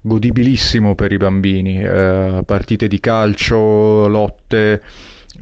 godibilissimo 0.00 0.94
per 0.94 1.12
i 1.12 1.16
bambini, 1.16 1.82
eh, 1.82 2.42
partite 2.44 2.88
di 2.88 3.00
calcio, 3.00 4.08
lotte. 4.08 4.82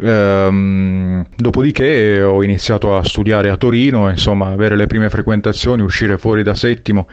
Ehm, 0.00 1.26
dopodiché 1.34 2.22
ho 2.22 2.42
iniziato 2.42 2.96
a 2.96 3.04
studiare 3.04 3.50
a 3.50 3.56
Torino, 3.56 4.08
insomma, 4.10 4.48
avere 4.48 4.76
le 4.76 4.86
prime 4.86 5.08
frequentazioni, 5.08 5.82
uscire 5.82 6.18
fuori 6.18 6.42
da 6.42 6.54
settimo, 6.54 7.08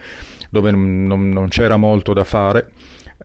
dove 0.49 0.71
non, 0.71 1.29
non 1.29 1.47
c'era 1.47 1.77
molto 1.77 2.13
da 2.13 2.23
fare. 2.23 2.71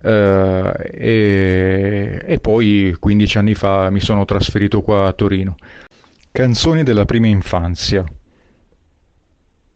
Uh, 0.03 0.73
e, 0.83 2.23
e, 2.25 2.39
poi 2.41 2.97
15 2.99 3.39
anni 3.39 3.55
fa 3.55 3.91
mi 3.91 4.01
sono 4.01 4.25
trasferito 4.25 4.83
qua 4.83 5.09
a 5.09 5.13
Torino. 5.13 5.57
Canzoni 6.31 6.85
della 6.85 7.05
prima 7.05 7.27
infanzia 7.27 8.05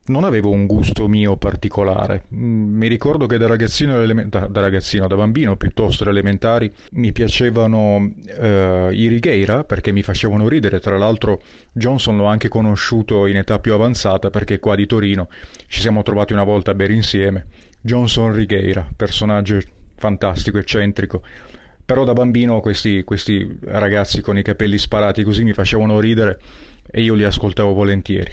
non 0.06 0.24
avevo 0.24 0.50
un 0.50 0.66
gusto 0.66 1.08
mio 1.08 1.36
particolare. 1.36 2.24
Mm, 2.34 2.76
mi 2.76 2.88
ricordo 2.88 3.26
che 3.26 3.38
da 3.38 3.46
ragazzino, 3.46 4.04
da, 4.26 4.48
ragazzino, 4.50 5.06
da 5.06 5.16
bambino 5.16 5.56
piuttosto 5.56 6.08
elementari, 6.08 6.72
mi 6.92 7.12
piacevano 7.12 8.12
eh, 8.26 8.90
i 8.92 9.06
Righeira 9.08 9.64
perché 9.64 9.92
mi 9.92 10.02
facevano 10.02 10.48
ridere. 10.48 10.80
Tra 10.80 10.98
l'altro 10.98 11.40
Johnson 11.72 12.16
l'ho 12.16 12.26
anche 12.26 12.48
conosciuto 12.48 13.26
in 13.26 13.36
età 13.36 13.58
più 13.58 13.72
avanzata 13.72 14.30
perché 14.30 14.58
qua 14.58 14.74
di 14.74 14.86
Torino 14.86 15.28
ci 15.68 15.80
siamo 15.80 16.02
trovati 16.02 16.32
una 16.32 16.44
volta 16.44 16.72
a 16.72 16.74
bere 16.74 16.92
insieme. 16.92 17.46
Johnson 17.80 18.34
Righeira, 18.34 18.88
personaggio 18.94 19.58
fantastico, 19.96 20.58
eccentrico. 20.58 21.22
Però 21.84 22.04
da 22.04 22.14
bambino 22.14 22.60
questi, 22.60 23.04
questi 23.04 23.58
ragazzi 23.62 24.22
con 24.22 24.38
i 24.38 24.42
capelli 24.42 24.78
sparati 24.78 25.22
così 25.22 25.44
mi 25.44 25.52
facevano 25.52 26.00
ridere 26.00 26.40
e 26.90 27.02
io 27.02 27.14
li 27.14 27.24
ascoltavo 27.24 27.74
volentieri. 27.74 28.32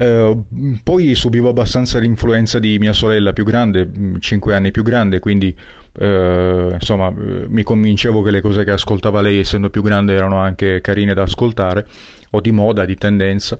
Uh, 0.00 0.78
poi 0.82 1.14
subivo 1.14 1.50
abbastanza 1.50 1.98
l'influenza 1.98 2.58
di 2.58 2.78
mia 2.78 2.94
sorella 2.94 3.34
più 3.34 3.44
grande, 3.44 3.90
5 4.18 4.50
mm, 4.50 4.56
anni 4.56 4.70
più 4.70 4.82
grande, 4.82 5.18
quindi 5.18 5.54
uh, 5.98 6.72
insomma 6.72 7.08
uh, 7.08 7.44
mi 7.48 7.62
convincevo 7.62 8.22
che 8.22 8.30
le 8.30 8.40
cose 8.40 8.64
che 8.64 8.70
ascoltava 8.70 9.20
lei, 9.20 9.40
essendo 9.40 9.68
più 9.68 9.82
grande, 9.82 10.14
erano 10.14 10.38
anche 10.38 10.80
carine 10.80 11.12
da 11.12 11.24
ascoltare, 11.24 11.86
o 12.30 12.40
di 12.40 12.50
moda, 12.50 12.86
di 12.86 12.96
tendenza. 12.96 13.58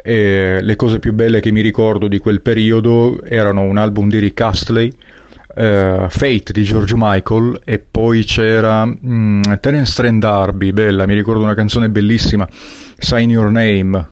E 0.00 0.60
le 0.62 0.76
cose 0.76 1.00
più 1.00 1.12
belle 1.12 1.40
che 1.40 1.50
mi 1.50 1.60
ricordo 1.60 2.06
di 2.06 2.18
quel 2.18 2.40
periodo 2.40 3.20
erano 3.24 3.62
un 3.62 3.76
album 3.76 4.08
di 4.08 4.20
Rick 4.20 4.40
Astley, 4.42 4.92
Fate 5.52 6.52
di 6.52 6.62
George 6.62 6.94
Michael 6.96 7.60
e 7.64 7.80
poi 7.80 8.22
c'era 8.22 8.82
um, 8.82 9.42
Terence 9.58 9.94
Trent 9.94 10.20
D'Arby, 10.20 10.70
bella, 10.70 11.04
mi 11.06 11.14
ricordo 11.14 11.42
una 11.42 11.54
canzone 11.54 11.90
bellissima, 11.90 12.48
Sign 12.96 13.30
Your 13.30 13.50
Name, 13.50 14.08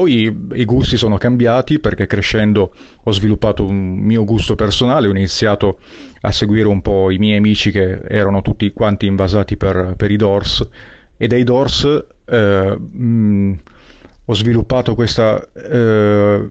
poi 0.00 0.34
i 0.54 0.64
gusti 0.64 0.96
sono 0.96 1.18
cambiati 1.18 1.78
perché 1.78 2.06
crescendo 2.06 2.72
ho 3.02 3.12
sviluppato 3.12 3.66
un 3.66 3.98
mio 3.98 4.24
gusto 4.24 4.54
personale, 4.54 5.08
ho 5.08 5.10
iniziato 5.10 5.78
a 6.22 6.32
seguire 6.32 6.68
un 6.68 6.80
po' 6.80 7.10
i 7.10 7.18
miei 7.18 7.36
amici 7.36 7.70
che 7.70 8.00
erano 8.08 8.40
tutti 8.40 8.72
quanti 8.72 9.04
invasati 9.04 9.58
per, 9.58 9.96
per 9.98 10.10
i 10.10 10.16
Doors 10.16 10.66
e 11.18 11.26
dai 11.26 11.44
Doors 11.44 12.06
eh, 12.24 12.78
mh, 12.78 13.60
ho 14.24 14.34
sviluppato 14.34 14.94
questa, 14.94 15.46
eh, 15.52 16.50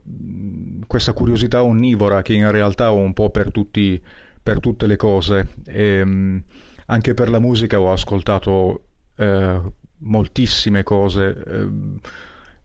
questa, 0.86 1.14
curiosità 1.14 1.64
onnivora 1.64 2.22
che 2.22 2.34
in 2.34 2.52
realtà 2.52 2.92
ho 2.92 2.98
un 2.98 3.14
po' 3.14 3.32
per, 3.32 3.52
tutti, 3.52 4.00
per 4.44 4.60
tutte 4.60 4.86
le 4.86 4.96
cose. 4.96 5.48
E, 5.66 6.06
mh, 6.06 6.44
anche 6.86 7.16
per 7.16 7.30
la 7.32 7.40
musica 7.40 7.80
ho 7.80 7.92
ascoltato 7.92 8.84
eh, 9.16 9.62
moltissime 9.98 10.84
cose 10.84 11.44
eh, 11.48 11.68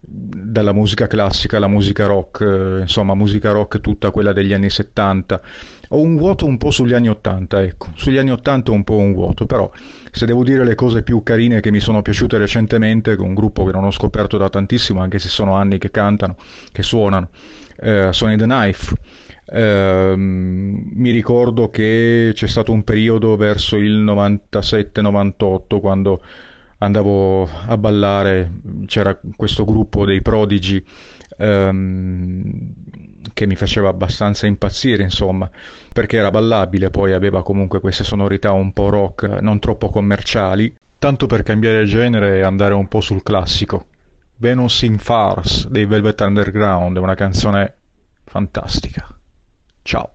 dalla 0.06 0.72
musica 0.72 1.06
classica 1.06 1.56
alla 1.56 1.68
musica 1.68 2.06
rock, 2.06 2.40
eh, 2.42 2.80
insomma 2.82 3.14
musica 3.14 3.52
rock 3.52 3.80
tutta 3.80 4.10
quella 4.10 4.32
degli 4.32 4.52
anni 4.52 4.70
70. 4.70 5.40
Ho 5.88 6.00
un 6.00 6.16
vuoto 6.16 6.46
un 6.46 6.58
po' 6.58 6.70
sugli 6.70 6.92
anni 6.92 7.08
80, 7.08 7.62
ecco, 7.62 7.88
sugli 7.94 8.18
anni 8.18 8.30
80 8.32 8.70
un 8.70 8.84
po' 8.84 8.96
un 8.96 9.12
vuoto, 9.12 9.46
però 9.46 9.70
se 10.10 10.26
devo 10.26 10.44
dire 10.44 10.64
le 10.64 10.74
cose 10.74 11.02
più 11.02 11.22
carine 11.22 11.60
che 11.60 11.70
mi 11.70 11.80
sono 11.80 12.02
piaciute 12.02 12.38
recentemente, 12.38 13.16
con 13.16 13.28
un 13.28 13.34
gruppo 13.34 13.64
che 13.64 13.72
non 13.72 13.84
ho 13.84 13.90
scoperto 13.90 14.36
da 14.36 14.48
tantissimo, 14.48 15.00
anche 15.00 15.18
se 15.18 15.28
sono 15.28 15.54
anni 15.54 15.78
che 15.78 15.90
cantano, 15.90 16.36
che 16.70 16.82
suonano, 16.82 17.30
eh, 17.80 18.08
sono 18.12 18.32
i 18.32 18.36
The 18.36 18.44
Knife. 18.44 18.94
Eh, 19.46 20.14
mi 20.16 21.10
ricordo 21.10 21.68
che 21.68 22.30
c'è 22.32 22.46
stato 22.46 22.72
un 22.72 22.82
periodo 22.82 23.36
verso 23.36 23.76
il 23.76 24.02
97-98 24.02 25.80
quando 25.80 26.22
andavo 26.84 27.48
a 27.66 27.76
ballare, 27.76 28.60
c'era 28.86 29.18
questo 29.36 29.64
gruppo 29.64 30.04
dei 30.04 30.22
prodigi 30.22 30.84
ehm, 31.38 32.72
che 33.32 33.46
mi 33.46 33.56
faceva 33.56 33.88
abbastanza 33.88 34.46
impazzire, 34.46 35.02
insomma, 35.02 35.50
perché 35.92 36.16
era 36.16 36.30
ballabile, 36.30 36.90
poi 36.90 37.12
aveva 37.12 37.42
comunque 37.42 37.80
queste 37.80 38.04
sonorità 38.04 38.52
un 38.52 38.72
po' 38.72 38.90
rock, 38.90 39.24
non 39.24 39.58
troppo 39.58 39.88
commerciali, 39.88 40.74
tanto 40.98 41.26
per 41.26 41.42
cambiare 41.42 41.84
genere 41.84 42.38
e 42.38 42.42
andare 42.42 42.74
un 42.74 42.88
po' 42.88 43.00
sul 43.00 43.22
classico. 43.22 43.86
Venus 44.36 44.82
in 44.82 44.98
Farce 44.98 45.68
dei 45.68 45.86
Velvet 45.86 46.20
Underground 46.20 46.96
è 46.96 47.00
una 47.00 47.14
canzone 47.14 47.74
fantastica. 48.24 49.06
Ciao. 49.82 50.14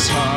His 0.00 0.08
heart. 0.08 0.29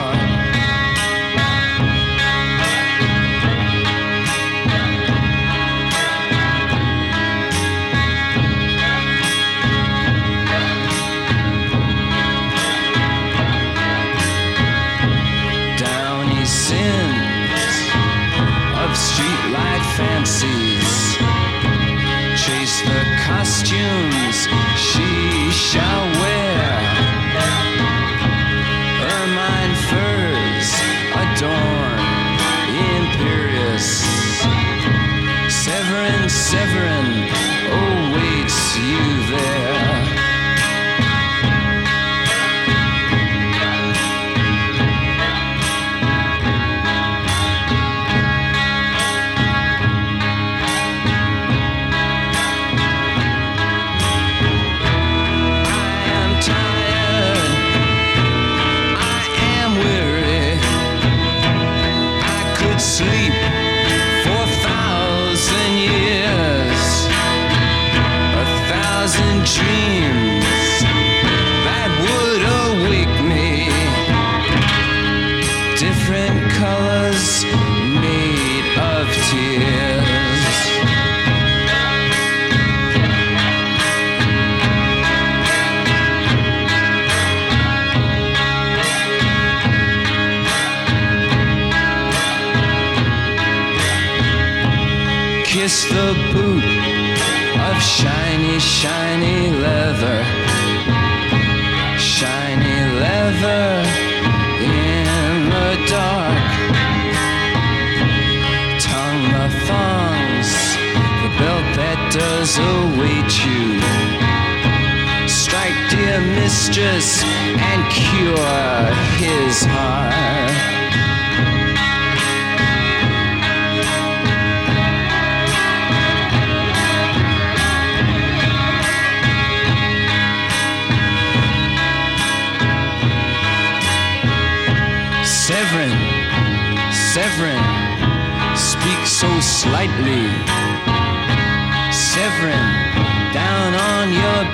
Severin 36.53 37.22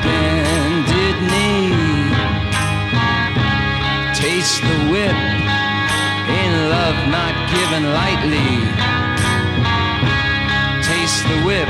bended 0.04 1.18
knee 1.32 2.10
taste 4.20 4.62
the 4.62 4.80
whip 4.92 5.20
in 6.42 6.52
love 6.70 7.00
not 7.08 7.34
given 7.56 7.84
lightly. 8.00 8.52
Taste 10.84 11.24
the 11.32 11.40
whip, 11.48 11.69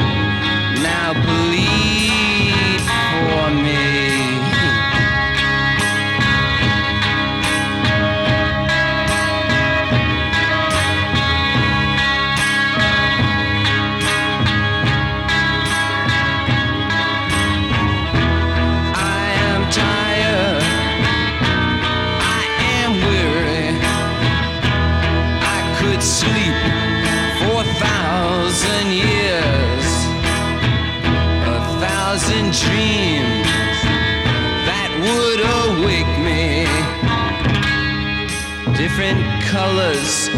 colors 39.49 40.29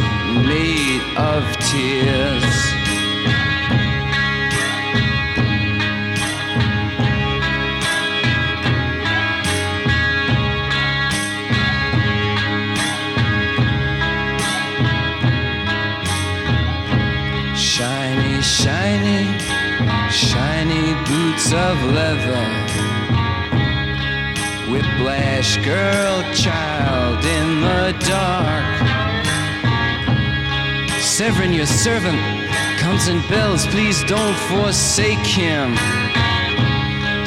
made 0.48 1.02
of 1.18 1.44
tears. 1.58 2.56
Shiny, 17.54 18.42
shiny, 18.42 19.26
shiny 20.10 20.94
boots 21.10 21.52
of 21.52 21.76
leather. 21.98 22.46
Whiplash 24.72 25.58
girl, 25.66 26.24
child 26.34 27.26
in 27.26 27.62
the 27.62 28.06
dark. 28.08 28.81
Severin, 31.22 31.54
your 31.54 31.68
servant, 31.68 32.18
comes 32.80 33.08
and 33.08 33.22
bells. 33.30 33.68
Please 33.68 34.04
don't 34.06 34.36
forsake 34.50 35.20
him. 35.20 35.76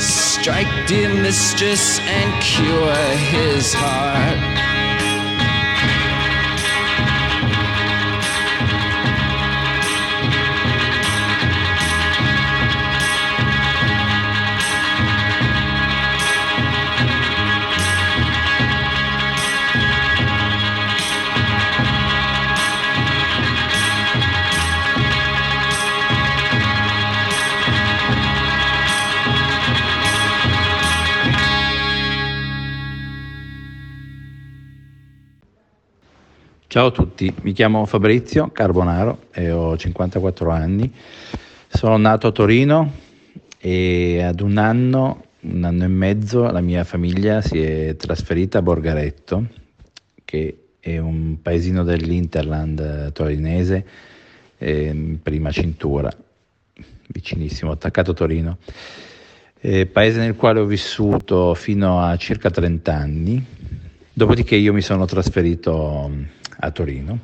Strike, 0.00 0.88
dear 0.88 1.14
mistress, 1.14 2.00
and 2.00 2.42
cure 2.42 2.92
his 3.30 3.72
heart. 3.72 4.53
Ciao 36.74 36.86
a 36.86 36.90
tutti, 36.90 37.32
mi 37.42 37.52
chiamo 37.52 37.86
Fabrizio 37.86 38.50
Carbonaro 38.50 39.26
e 39.30 39.52
ho 39.52 39.76
54 39.76 40.50
anni. 40.50 40.92
Sono 41.68 41.96
nato 41.98 42.26
a 42.26 42.32
Torino 42.32 42.94
e 43.60 44.20
ad 44.20 44.40
un 44.40 44.56
anno, 44.56 45.26
un 45.42 45.62
anno 45.62 45.84
e 45.84 45.86
mezzo, 45.86 46.50
la 46.50 46.60
mia 46.60 46.82
famiglia 46.82 47.40
si 47.42 47.62
è 47.62 47.94
trasferita 47.94 48.58
a 48.58 48.62
Borgaretto, 48.62 49.46
che 50.24 50.56
è 50.80 50.98
un 50.98 51.40
paesino 51.40 51.84
dell'Interland 51.84 53.12
torinese, 53.12 53.86
eh, 54.58 55.18
prima 55.22 55.52
cintura, 55.52 56.10
vicinissimo, 57.06 57.70
attaccato 57.70 58.10
a 58.10 58.14
Torino. 58.14 58.58
Eh, 59.60 59.86
paese 59.86 60.18
nel 60.18 60.34
quale 60.34 60.58
ho 60.58 60.64
vissuto 60.64 61.54
fino 61.54 62.00
a 62.00 62.16
circa 62.16 62.50
30 62.50 62.92
anni, 62.92 63.46
dopodiché 64.14 64.54
io 64.54 64.72
mi 64.72 64.80
sono 64.80 65.04
trasferito 65.06 66.10
a 66.58 66.70
Torino. 66.70 67.18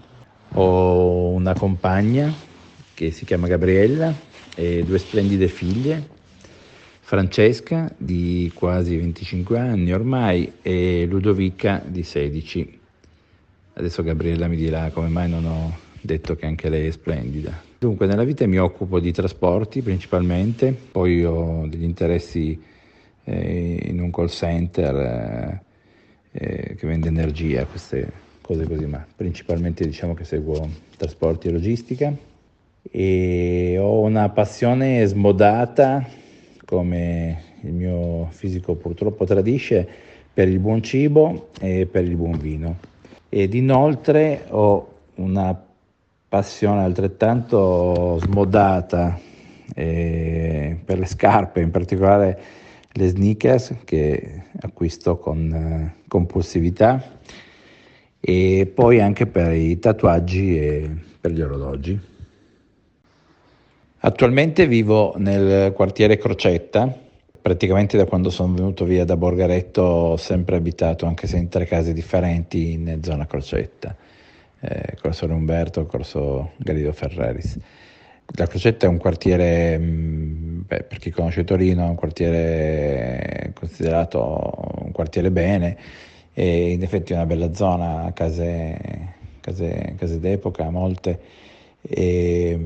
Ho 0.55 1.29
una 1.29 1.55
compagna 1.55 2.35
che 2.93 3.13
si 3.13 3.25
chiama 3.25 3.47
Gabriella 3.47 4.13
e 4.57 4.83
due 4.83 4.99
splendide 4.99 5.47
figlie, 5.47 6.19
Francesca 7.01 7.93
di 7.97 8.51
quasi 8.53 8.97
25 8.97 9.59
anni 9.59 9.93
ormai 9.93 10.55
e 10.63 11.07
Ludovica 11.09 11.81
di 11.87 12.03
16. 12.03 12.79
Adesso 13.75 14.03
Gabriella 14.03 14.49
mi 14.49 14.57
dirà 14.57 14.91
come 14.91 15.09
mai 15.09 15.31
non 15.31 15.45
ho 15.45 15.79
detto 16.01 16.35
che 16.35 16.47
anche 16.47 16.69
lei 16.69 16.89
è 16.89 16.91
splendida. 16.91 17.63
Dunque 17.79 18.07
nella 18.07 18.25
vita 18.25 18.47
mi 18.47 18.59
occupo 18.59 18.99
di 18.99 19.13
trasporti 19.13 19.81
principalmente, 19.81 20.73
poi 20.73 21.25
ho 21.25 21.67
degli 21.69 21.85
interessi 21.85 22.61
eh, 23.25 23.81
in 23.87 24.01
un 24.01 24.11
call 24.11 24.29
center 24.29 24.97
eh, 24.97 25.63
eh, 26.33 26.75
che 26.77 26.87
vende 26.87 27.09
energia, 27.09 27.65
queste 27.67 28.11
cose 28.41 28.67
così, 28.67 28.87
ma 28.87 29.05
principalmente 29.15 29.85
diciamo 29.85 30.15
che 30.15 30.25
seguo 30.25 30.69
trasporti 30.97 31.49
e 31.49 31.51
logistica 31.53 32.13
e 32.91 33.77
ho 33.79 34.01
una 34.01 34.29
passione 34.31 35.05
smodata, 35.07 36.07
come 36.65 37.43
il 37.63 37.73
mio 37.73 38.29
fisico 38.31 38.75
purtroppo 38.75 39.25
tradisce, 39.25 39.87
per 40.33 40.49
il 40.49 40.59
buon 40.59 40.83
cibo 40.83 41.51
e 41.61 41.87
per 41.87 42.05
il 42.05 42.17
buon 42.17 42.39
vino. 42.39 42.79
Ed 43.29 43.55
inoltre 43.55 44.45
ho 44.49 44.89
una 45.17 45.61
passione 46.29 46.83
altrettanto 46.83 48.19
smodata 48.21 49.19
eh, 49.75 50.79
per 50.85 50.99
le 50.99 51.07
scarpe, 51.07 51.61
in 51.61 51.71
particolare 51.71 52.39
le 52.93 53.09
sneakers 53.09 53.77
che 53.85 54.43
acquisto 54.61 55.19
con 55.19 55.53
eh, 55.53 56.03
compulsività 56.09 57.19
e 58.19 58.71
poi 58.73 59.01
anche 59.01 59.27
per 59.27 59.53
i 59.53 59.79
tatuaggi 59.79 60.59
e 60.59 60.91
per 61.21 61.31
gli 61.31 61.41
orologi. 61.41 61.99
Attualmente 64.03 64.67
vivo 64.67 65.15
nel 65.19 65.73
quartiere 65.73 66.17
Crocetta, 66.17 66.91
praticamente 67.41 67.97
da 67.97 68.07
quando 68.07 68.31
sono 68.31 68.55
venuto 68.55 68.85
via 68.85 69.05
da 69.05 69.17
Borgaretto 69.17 69.83
ho 69.83 70.17
sempre 70.17 70.57
abitato, 70.57 71.05
anche 71.05 71.27
se 71.27 71.37
in 71.37 71.49
tre 71.49 71.67
case 71.67 71.93
differenti, 71.93 72.73
in 72.73 73.01
zona 73.03 73.27
Crocetta, 73.27 73.95
eh, 74.61 74.97
Corso 75.01 75.27
Umberto, 75.27 75.85
Corso 75.85 76.53
Galido 76.57 76.93
Ferraris. 76.93 77.59
La 78.37 78.47
Crocetta 78.47 78.87
è 78.87 78.89
un 78.89 78.99
quartiere, 78.99 79.79
mm, 79.79 80.40
beh, 80.71 80.85
per 80.85 80.99
chi 80.99 81.11
conosce 81.11 81.43
Torino, 81.43 81.85
è 81.85 81.89
un 81.89 81.97
quartiere 81.97 83.51
considerato 83.55 84.53
un 84.85 84.93
quartiere 84.93 85.33
bene, 85.33 85.77
e 86.33 86.71
in 86.71 86.83
effetti 86.85 87.13
è 87.13 87.17
una 87.17 87.27
bella 87.27 87.53
zona, 87.55 88.13
case, 88.15 88.79
case, 89.41 89.95
case 89.99 90.21
d'epoca, 90.21 90.71
molte, 90.71 91.21
e, 91.83 92.57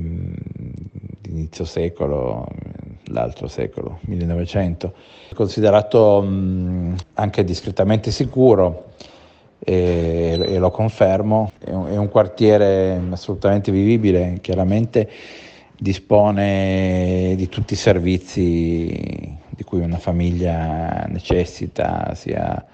inizio 1.29 1.65
secolo, 1.65 2.47
l'altro 3.05 3.49
secolo, 3.49 4.01
1900, 4.03 4.93
considerato 5.33 6.21
mh, 6.21 6.97
anche 7.15 7.43
discretamente 7.43 8.11
sicuro 8.11 8.93
e, 9.59 10.39
e 10.39 10.59
lo 10.59 10.71
confermo, 10.71 11.53
è 11.59 11.71
un, 11.71 11.87
è 11.87 11.97
un 11.97 12.11
quartiere 12.11 13.01
assolutamente 13.11 13.73
vivibile, 13.73 14.37
chiaramente 14.43 15.09
dispone 15.79 17.35
di 17.37 17.49
tutti 17.49 17.75
i 17.75 17.77
servizi 17.77 19.37
di 19.49 19.65
cui 19.65 19.81
una 19.81 19.99
famiglia 19.99 21.05
necessita, 21.09 22.15
sia 22.15 22.65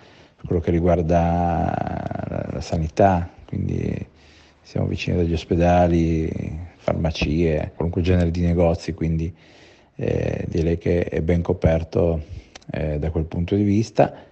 quello 0.45 0.61
che 0.61 0.71
riguarda 0.71 2.49
la 2.53 2.61
sanità, 2.61 3.29
quindi 3.47 4.07
siamo 4.63 4.87
vicini 4.87 5.21
agli 5.21 5.33
ospedali, 5.33 6.31
farmacie, 6.77 7.73
qualunque 7.75 8.03
genere 8.03 8.31
di 8.31 8.41
negozi, 8.41 8.95
quindi 8.95 9.33
eh, 9.97 10.45
direi 10.49 10.79
che 10.79 11.05
è 11.05 11.21
ben 11.21 11.43
coperto 11.43 12.23
eh, 12.71 12.99
da 12.99 13.11
quel 13.11 13.25
punto 13.25 13.55
di 13.55 13.63
vista. 13.63 14.29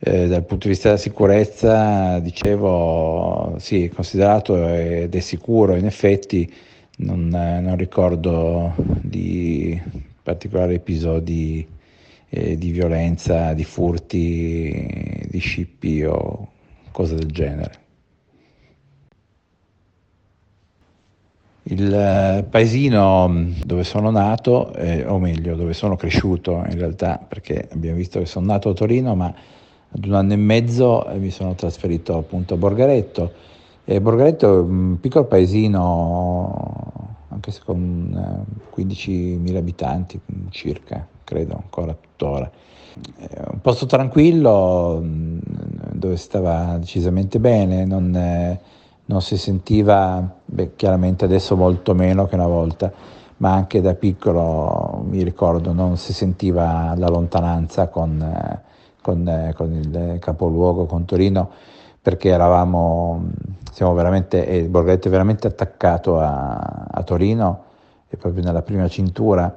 Eh, 0.00 0.28
dal 0.28 0.44
punto 0.44 0.68
di 0.68 0.74
vista 0.74 0.88
della 0.88 1.00
sicurezza, 1.00 2.20
dicevo, 2.20 3.56
sì, 3.58 3.86
è 3.86 3.88
considerato 3.88 4.68
ed 4.68 5.12
è 5.14 5.20
sicuro, 5.20 5.74
in 5.74 5.86
effetti 5.86 6.50
non, 6.98 7.28
non 7.28 7.76
ricordo 7.76 8.74
di 8.76 9.80
particolari 10.22 10.74
episodi 10.74 11.66
eh, 12.28 12.56
di 12.56 12.70
violenza, 12.70 13.52
di 13.52 13.64
furti, 13.64 15.26
di 15.28 15.38
scippi 15.38 16.04
o 16.04 16.48
cose 16.92 17.14
del 17.14 17.30
genere. 17.30 17.86
Il 21.70 21.92
eh, 21.92 22.44
paesino 22.48 23.28
mm, 23.28 23.52
dove 23.64 23.84
sono 23.84 24.10
nato, 24.10 24.72
eh, 24.74 25.04
o 25.04 25.18
meglio 25.18 25.54
dove 25.54 25.74
sono 25.74 25.96
cresciuto 25.96 26.64
in 26.68 26.78
realtà, 26.78 27.18
perché 27.18 27.68
abbiamo 27.70 27.96
visto 27.96 28.18
che 28.18 28.26
sono 28.26 28.46
nato 28.46 28.70
a 28.70 28.74
Torino, 28.74 29.14
ma 29.14 29.32
ad 29.90 30.04
un 30.04 30.14
anno 30.14 30.32
e 30.32 30.36
mezzo 30.36 31.06
eh, 31.08 31.18
mi 31.18 31.30
sono 31.30 31.54
trasferito 31.54 32.16
appunto 32.16 32.54
a 32.54 32.56
Borgaretto. 32.56 33.32
E 33.90 34.02
Borgaretto 34.02 34.54
è 34.54 34.60
un 34.60 34.98
piccolo 35.00 35.24
paesino, 35.24 36.92
anche 37.28 37.50
se 37.50 37.62
con 37.64 38.44
15.000 38.76 39.54
eh, 39.54 39.56
abitanti 39.56 40.20
circa, 40.50 41.06
credo 41.24 41.54
ancora 41.54 41.96
tuttora. 41.98 42.50
Un 43.50 43.60
posto 43.62 43.86
tranquillo 43.86 45.00
mm, 45.02 45.38
dove 45.94 46.18
stava 46.18 46.76
decisamente 46.76 47.40
bene, 47.40 47.86
non, 47.86 48.14
eh, 48.14 48.60
non 49.06 49.22
si 49.22 49.38
sentiva, 49.38 50.36
beh, 50.44 50.76
chiaramente 50.76 51.24
adesso 51.24 51.56
molto 51.56 51.94
meno 51.94 52.26
che 52.26 52.34
una 52.34 52.46
volta, 52.46 52.92
ma 53.38 53.54
anche 53.54 53.80
da 53.80 53.94
piccolo 53.94 55.02
mi 55.08 55.22
ricordo 55.22 55.72
non 55.72 55.96
si 55.96 56.12
sentiva 56.12 56.92
la 56.94 57.08
lontananza 57.08 57.88
con, 57.88 58.20
eh, 58.20 58.60
con, 59.00 59.52
con 59.56 59.72
il 59.72 60.18
capoluogo, 60.20 60.84
con 60.84 61.06
Torino, 61.06 61.76
perché 62.00 62.28
eravamo, 62.28 63.30
siamo 63.72 63.94
veramente, 63.94 64.46
e 64.46 64.62
Borghetto 64.64 65.08
è 65.08 65.10
veramente 65.10 65.46
attaccato 65.46 66.18
a, 66.18 66.86
a 66.90 67.02
Torino, 67.02 67.64
è 68.08 68.16
proprio 68.16 68.42
nella 68.42 68.62
prima 68.62 68.88
cintura 68.88 69.54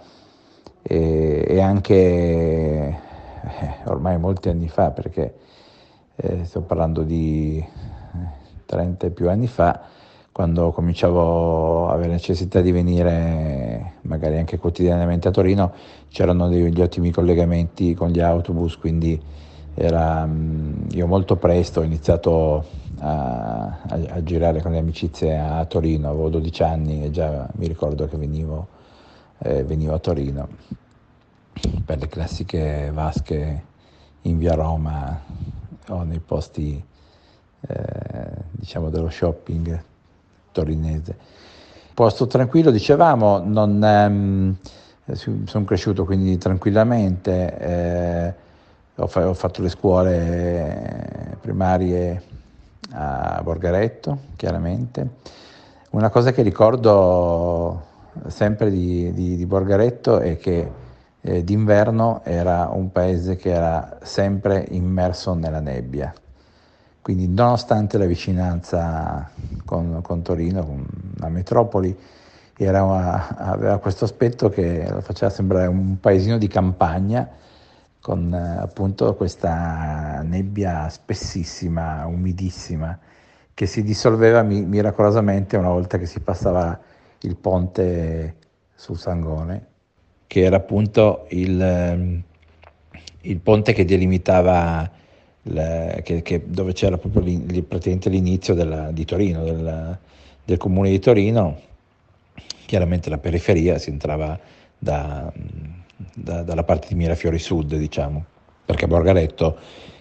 e, 0.82 1.46
e 1.48 1.62
anche 1.62 1.96
eh, 1.96 3.00
ormai 3.86 4.18
molti 4.18 4.50
anni 4.50 4.68
fa, 4.68 4.92
perché 4.92 5.36
eh, 6.16 6.44
sto 6.46 6.62
parlando 6.62 7.04
di 7.04 7.64
30 8.66 9.08
e 9.08 9.10
più 9.12 9.30
anni 9.30 9.48
fa, 9.48 9.82
quando 10.32 10.72
cominciavo 10.72 11.90
a 11.90 11.94
avere 11.94 12.12
necessità 12.12 12.62
di 12.62 12.72
venire 12.72 13.94
magari 14.02 14.38
anche 14.38 14.58
quotidianamente 14.58 15.28
a 15.28 15.32
Torino, 15.32 15.74
c'erano 16.10 16.48
degli 16.48 16.82
ottimi 16.82 17.12
collegamenti 17.12 17.94
con 17.94 18.10
gli 18.10 18.22
autobus, 18.22 18.78
quindi 18.78 19.22
era, 19.74 20.26
mm, 20.26 20.90
io 20.92 21.08
molto 21.08 21.36
presto 21.36 21.80
ho 21.80 21.84
iniziato 21.84 22.66
a, 23.00 23.80
a, 23.88 24.00
a, 24.10 24.24
girare 24.24 24.62
con 24.62 24.72
le 24.72 24.80
amicizie 24.80 25.38
a 25.38 25.66
Torino, 25.66 26.10
avevo 26.10 26.30
12 26.30 26.64
anni 26.64 27.04
e 27.04 27.12
già 27.12 27.48
mi 27.54 27.68
ricordo 27.68 28.08
che 28.08 28.18
venivo, 28.18 28.68
eh, 29.40 29.64
venivo 29.64 29.94
a 29.94 30.00
Torino 30.00 30.48
per 31.86 32.00
le 32.00 32.08
classiche 32.08 32.92
vasche 32.94 33.64
in 34.24 34.38
via 34.38 34.54
Roma 34.54 35.20
o 35.88 36.04
nei 36.04 36.20
posti 36.20 36.82
eh, 37.68 38.30
diciamo 38.52 38.90
dello 38.90 39.10
shopping 39.10 39.84
torinese. 40.52 41.18
Posto 41.94 42.28
tranquillo, 42.28 42.72
dicevamo, 42.72 43.40
non, 43.40 43.84
ehm, 43.84 44.56
sono 45.46 45.66
cresciuto 45.66 46.06
quindi 46.06 46.38
tranquillamente, 46.38 47.58
eh, 47.60 48.34
ho, 49.02 49.08
fa- 49.08 49.28
ho, 49.28 49.34
fatto 49.34 49.62
le 49.62 49.70
scuole 49.70 51.38
primarie 51.42 52.22
a 52.92 53.42
Borgaretto, 53.44 54.18
chiaramente. 54.36 55.10
Una 55.92 56.10
cosa 56.10 56.32
che 56.32 56.42
ricordo 56.42 57.90
sempre 58.28 58.70
di, 58.70 59.12
di, 59.14 59.36
di 59.36 59.46
Borgaretto 59.46 60.20
è 60.20 60.38
che 60.38 60.72
eh, 61.20 61.44
d'inverno 61.44 62.22
era 62.24 62.70
un 62.72 62.92
paese 62.92 63.36
che 63.36 63.52
era 63.52 63.98
sempre 64.02 64.66
immerso 64.70 65.34
nella 65.34 65.60
nebbia. 65.60 66.14
Quindi 67.02 67.28
nonostante 67.28 67.98
la 67.98 68.06
vicinanza 68.06 69.30
con, 69.66 70.00
con 70.04 70.22
Torino, 70.22 70.64
con 70.64 70.86
la 71.18 71.30
metropoli, 71.30 71.98
una, 72.58 73.36
aveva 73.38 73.80
questo 73.80 74.06
aspetto 74.06 74.50
che 74.50 74.88
lo 74.88 75.02
faceva 75.02 75.32
sembrare 75.32 75.66
un 75.66 76.00
paesino 76.00 76.38
di 76.38 76.48
campagna 76.48 77.28
con 78.02 78.34
eh, 78.34 78.60
appunto 78.60 79.16
questa 79.16 80.22
nebbia 80.24 80.90
spessissima, 80.90 82.06
umidissima, 82.08 82.98
che 83.54 83.66
si 83.68 83.84
dissolveva 83.84 84.42
mi- 84.42 84.66
miracolosamente 84.66 85.56
una 85.56 85.70
volta 85.70 85.98
che 85.98 86.08
si 86.08 86.20
passava 86.20 86.78
il 87.22 87.36
ponte 87.36 88.36
sul 88.74 88.98
Sangone, 88.98 89.68
che 90.26 90.42
era 90.42 90.58
appunto 90.58 91.28
il, 91.30 91.62
ehm, 91.62 92.24
il 93.22 93.40
ponte 93.40 93.74
che 93.74 93.86
delimitava 93.86 94.90
le, 95.44 96.02
che, 96.04 96.22
che, 96.24 96.44
dove 96.48 96.74
c'era 96.74 96.98
proprio 96.98 97.22
li, 97.22 97.62
praticamente 97.62 98.10
l'inizio 98.10 98.56
della, 98.56 98.92
di 98.92 99.06
Torino, 99.06 99.44
del, 99.44 99.98
del, 100.44 100.58
comune 100.58 100.90
di 100.90 101.00
Torino, 101.00 101.60
chiaramente 102.66 103.10
la 103.10 103.18
periferia 103.20 103.78
si 103.78 103.90
entrava 103.90 104.40
da, 104.78 105.32
da, 106.14 106.44
dalla 106.44 106.64
parte 106.64 106.88
di 106.90 106.96
Mirafiori 106.96 107.40
Sud, 107.40 107.76
diciamo, 107.76 108.26
perché 108.66 108.88
Borgaretto 108.88 109.58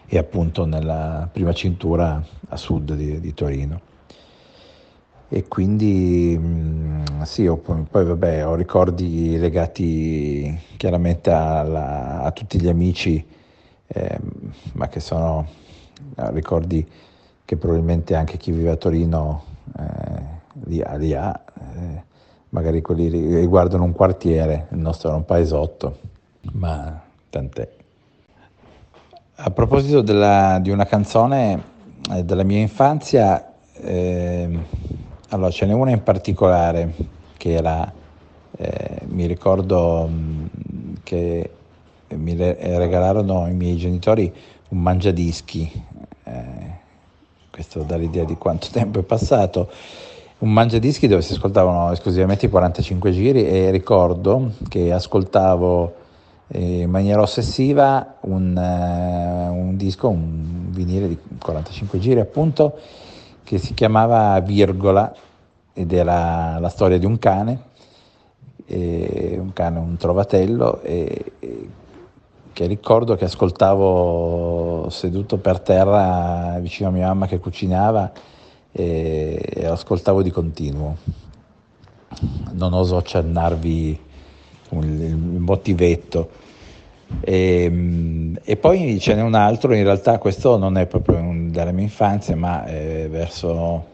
è 0.06 0.18
appunto 0.18 0.64
nella 0.64 1.28
prima 1.30 1.52
cintura 1.52 2.22
a 2.48 2.56
sud 2.56 2.94
di, 2.94 3.20
di 3.20 3.34
Torino. 3.34 3.80
E 5.28 5.46
quindi 5.46 6.36
mh, 6.36 7.22
sì, 7.22 7.46
ho, 7.46 7.56
poi 7.56 8.04
vabbè, 8.04 8.44
ho 8.44 8.56
ricordi 8.56 9.38
legati 9.38 10.58
chiaramente 10.76 11.30
alla, 11.30 12.22
a 12.22 12.32
tutti 12.32 12.60
gli 12.60 12.68
amici 12.68 13.24
eh, 13.92 14.18
ma 14.72 14.88
che 14.88 15.00
sono 15.00 15.46
eh, 16.16 16.30
ricordi 16.32 16.86
che 17.44 17.56
probabilmente 17.56 18.14
anche 18.14 18.36
chi 18.36 18.52
vive 18.52 18.70
a 18.70 18.76
Torino 18.76 19.44
eh, 19.78 20.38
li 20.66 20.82
li 20.98 21.14
ha 21.14 21.44
eh, 21.74 22.02
magari 22.50 22.80
quelli 22.82 23.08
riguardano 23.36 23.84
un 23.84 23.92
quartiere, 23.92 24.66
il 24.70 24.78
nostro 24.78 25.08
era 25.08 25.16
un 25.16 25.24
paesotto, 25.24 25.98
ma 26.52 27.00
tant'è. 27.28 27.68
A 29.36 29.50
proposito 29.50 30.02
della, 30.02 30.58
di 30.60 30.70
una 30.70 30.84
canzone 30.84 31.62
eh, 32.12 32.24
della 32.24 32.42
mia 32.42 32.58
infanzia, 32.58 33.52
ehm, 33.74 34.64
allora 35.30 35.50
ce 35.50 35.66
n'è 35.66 35.72
una 35.72 35.90
in 35.90 36.02
particolare 36.02 36.92
che 37.36 37.52
era, 37.52 37.90
eh, 38.56 39.00
mi 39.06 39.26
ricordo 39.26 40.06
mh, 40.06 40.50
che 41.04 41.50
mi 42.08 42.34
regalarono 42.36 43.46
i 43.46 43.54
miei 43.54 43.76
genitori 43.76 44.32
un 44.68 44.78
mangiadischi, 44.82 45.84
eh, 46.24 46.78
questo 47.50 47.82
dà 47.82 47.96
l'idea 47.96 48.24
di 48.24 48.36
quanto 48.36 48.68
tempo 48.70 48.98
è 48.98 49.02
passato, 49.02 49.70
un 50.40 50.52
mangiadischi 50.52 51.06
dove 51.06 51.22
si 51.22 51.32
ascoltavano 51.32 51.92
esclusivamente 51.92 52.46
i 52.46 52.48
45 52.48 53.10
giri 53.12 53.46
e 53.46 53.70
ricordo 53.70 54.52
che 54.68 54.92
ascoltavo 54.92 55.94
eh, 56.48 56.80
in 56.80 56.90
maniera 56.90 57.20
ossessiva 57.20 58.16
un, 58.20 58.56
uh, 58.56 59.54
un 59.54 59.76
disco, 59.76 60.08
un 60.08 60.70
vinile 60.70 61.08
di 61.08 61.18
45 61.38 61.98
giri 61.98 62.20
appunto, 62.20 62.78
che 63.44 63.58
si 63.58 63.74
chiamava 63.74 64.40
Virgola 64.40 65.12
ed 65.74 65.92
era 65.92 66.58
la 66.58 66.68
storia 66.68 66.98
di 66.98 67.06
un 67.06 67.18
cane, 67.18 67.68
un 68.66 69.50
cane, 69.52 69.78
un 69.78 69.96
trovatello, 69.96 70.80
e 70.82 71.32
che 72.52 72.66
ricordo 72.66 73.16
che 73.16 73.24
ascoltavo 73.24 74.88
seduto 74.90 75.38
per 75.38 75.60
terra 75.60 76.56
vicino 76.60 76.88
a 76.88 76.92
mia 76.92 77.06
mamma 77.08 77.26
che 77.26 77.38
cucinava 77.38 78.12
e, 78.72 79.62
ascoltavo 79.64 80.22
di 80.22 80.30
continuo. 80.30 80.96
Non 82.52 82.72
oso 82.72 82.96
accennarvi 82.96 83.98
il, 84.70 85.16
motivetto. 85.16 86.30
E, 87.20 88.34
e, 88.42 88.56
poi 88.56 88.98
ce 89.00 89.14
n'è 89.14 89.22
un 89.22 89.34
altro, 89.34 89.74
in 89.74 89.82
realtà 89.82 90.18
questo 90.18 90.56
non 90.56 90.76
è 90.76 90.86
proprio 90.86 91.16
un, 91.18 91.50
della 91.50 91.72
mia 91.72 91.82
infanzia, 91.82 92.36
ma 92.36 92.64
verso 92.66 93.86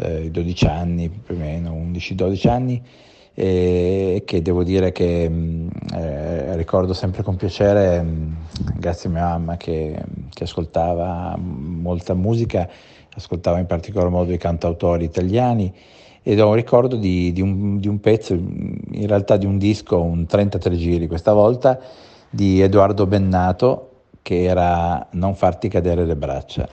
eh, 0.00 0.24
i 0.24 0.30
12 0.30 0.66
anni, 0.66 1.08
più 1.08 1.34
o 1.34 1.38
meno, 1.38 1.72
11-12 1.72 2.48
anni, 2.48 2.82
e 3.34 4.22
che 4.26 4.42
devo 4.42 4.64
dire 4.64 4.92
che 4.92 5.28
mm, 5.28 5.68
eh, 5.94 6.56
ricordo 6.56 6.92
sempre 6.92 7.22
con 7.22 7.36
piacere, 7.36 8.02
mm, 8.02 8.32
grazie 8.76 9.08
a 9.08 9.12
mia 9.12 9.22
mamma 9.22 9.56
che, 9.56 10.02
che, 10.30 10.44
ascoltava 10.44 11.36
molta 11.38 12.14
musica, 12.14 12.68
ascoltava 13.20 13.58
in 13.58 13.66
particolar 13.66 14.08
modo 14.08 14.32
i 14.32 14.38
cantautori 14.38 15.04
italiani 15.04 15.72
ed 16.22 16.40
ho 16.40 16.48
un 16.48 16.54
ricordo 16.54 16.96
di, 16.96 17.32
di, 17.32 17.40
un, 17.40 17.78
di 17.78 17.88
un 17.88 18.00
pezzo, 18.00 18.34
in 18.34 19.06
realtà 19.06 19.36
di 19.36 19.46
un 19.46 19.56
disco, 19.56 20.00
un 20.00 20.26
33 20.26 20.76
giri 20.76 21.06
questa 21.06 21.32
volta, 21.32 21.78
di 22.28 22.60
Edoardo 22.60 23.06
Bennato 23.06 23.86
che 24.22 24.42
era 24.44 25.06
Non 25.12 25.34
farti 25.34 25.68
cadere 25.68 26.04
le 26.04 26.16
braccia. 26.16 26.68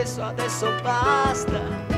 A 0.00 0.02
te 0.02 0.06
stesso 0.06 0.22
adesso 0.22 0.66
basta. 0.82 1.89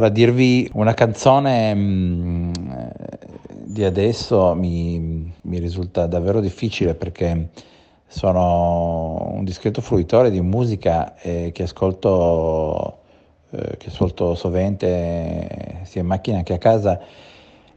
Allora, 0.00 0.14
dirvi 0.14 0.70
una 0.72 0.94
canzone 0.94 1.74
mm, 1.74 2.52
eh, 2.54 2.92
di 3.64 3.84
adesso 3.84 4.54
mi, 4.54 5.30
mi 5.42 5.58
risulta 5.58 6.06
davvero 6.06 6.40
difficile 6.40 6.94
perché 6.94 7.50
sono 8.06 9.30
un 9.34 9.44
discreto 9.44 9.82
fruitore 9.82 10.30
di 10.30 10.40
musica 10.40 11.16
eh, 11.18 11.50
che 11.52 11.64
ascolto, 11.64 13.00
eh, 13.50 13.76
che 13.76 13.88
ascolto 13.88 14.34
sovente 14.36 14.86
eh, 14.86 15.76
sia 15.82 16.00
in 16.00 16.06
macchina 16.06 16.42
che 16.44 16.54
a 16.54 16.58
casa 16.58 16.98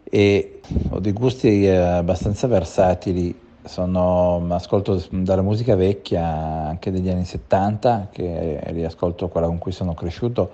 e 0.01 0.61
ho 0.91 0.99
dei 0.99 1.11
gusti 1.11 1.65
eh, 1.65 1.75
abbastanza 1.75 2.47
versatili. 2.47 3.37
Sono, 3.65 4.45
ascolto 4.51 5.03
dalla 5.09 5.41
musica 5.41 5.75
vecchia, 5.75 6.25
anche 6.67 6.89
degli 6.89 7.09
anni 7.09 7.25
70, 7.25 8.07
che 8.13 8.61
riascolto 8.67 9.27
quella 9.27 9.47
con 9.47 9.57
cui 9.57 9.73
sono 9.73 9.93
cresciuto, 9.93 10.51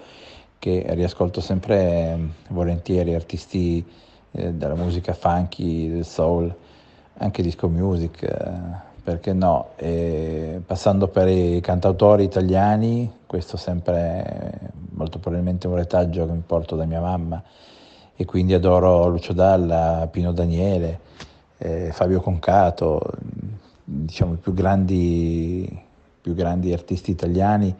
che 0.59 0.85
riascolto 0.89 1.39
sempre 1.41 1.77
eh, 1.77 2.17
volentieri 2.49 3.15
artisti 3.15 3.83
eh, 4.31 4.53
della 4.53 4.75
musica 4.75 5.13
funky, 5.13 5.89
del 5.89 6.05
soul, 6.05 6.53
anche 7.17 7.41
disco 7.41 7.67
music, 7.69 8.23
eh, 8.23 8.87
perché 9.01 9.33
no? 9.33 9.69
E 9.77 10.61
passando 10.65 11.07
per 11.07 11.29
i 11.29 11.61
cantautori 11.61 12.23
italiani, 12.23 13.11
questo 13.25 13.57
sempre 13.57 14.59
eh, 14.61 14.67
molto 14.91 15.17
probabilmente 15.17 15.67
un 15.67 15.75
retaggio 15.75 16.25
che 16.25 16.33
mi 16.33 16.43
porto 16.45 16.75
da 16.75 16.85
mia 16.85 17.01
mamma 17.01 17.41
e 18.15 18.25
quindi 18.25 18.53
adoro 18.53 19.07
Lucio 19.07 19.31
Dalla, 19.31 20.07
Pino 20.11 20.33
Daniele, 20.33 20.99
eh, 21.57 21.91
Fabio 21.93 22.19
Concato, 22.19 23.01
diciamo 23.83 24.33
i 24.33 24.37
più 24.37 24.53
grandi, 24.53 25.81
più 26.21 26.33
grandi 26.33 26.73
artisti 26.73 27.11
italiani. 27.11 27.73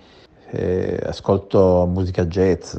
Eh, 0.51 0.99
ascolto 1.03 1.85
musica 1.87 2.25
jazz 2.25 2.75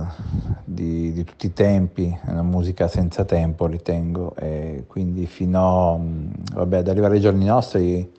di, 0.65 1.13
di, 1.13 1.23
tutti 1.23 1.47
i 1.47 1.53
tempi, 1.53 2.13
una 2.27 2.43
musica 2.43 2.89
senza 2.89 3.25
tempo 3.25 3.69
ritengo, 3.69 4.35
e 4.35 4.87
quindi 4.89 5.27
fino 5.27 5.97
mh, 5.97 6.33
vabbè, 6.55 6.79
ad 6.79 6.89
arrivare 6.89 7.15
ai 7.15 7.21
giorni 7.21 7.45
nostri 7.45 8.13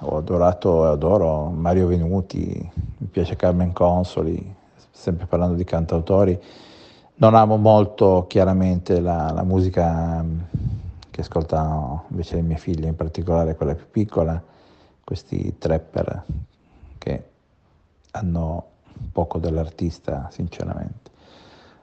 ho 0.00 0.18
adorato 0.18 0.84
e 0.84 0.90
adoro 0.90 1.48
Mario 1.48 1.86
Venuti, 1.86 2.70
mi 2.98 3.06
piace 3.06 3.36
Carmen 3.36 3.72
Consoli, 3.72 4.54
sempre 4.90 5.24
parlando 5.24 5.54
di 5.54 5.64
cantautori. 5.64 6.38
Non 7.14 7.34
amo 7.34 7.56
molto 7.56 8.26
chiaramente 8.28 9.00
la, 9.00 9.30
la 9.32 9.44
musica 9.44 10.22
che 11.10 11.20
ascoltano 11.22 12.04
invece 12.10 12.34
le 12.34 12.42
mie 12.42 12.58
figlie, 12.58 12.88
in 12.88 12.96
particolare 12.96 13.56
quella 13.56 13.74
più 13.74 13.86
piccola, 13.90 14.42
questi 15.02 15.56
trapper 15.56 16.22
che 16.98 17.28
hanno 18.10 18.72
poco 19.14 19.38
dell'artista, 19.38 20.28
sinceramente. 20.32 21.12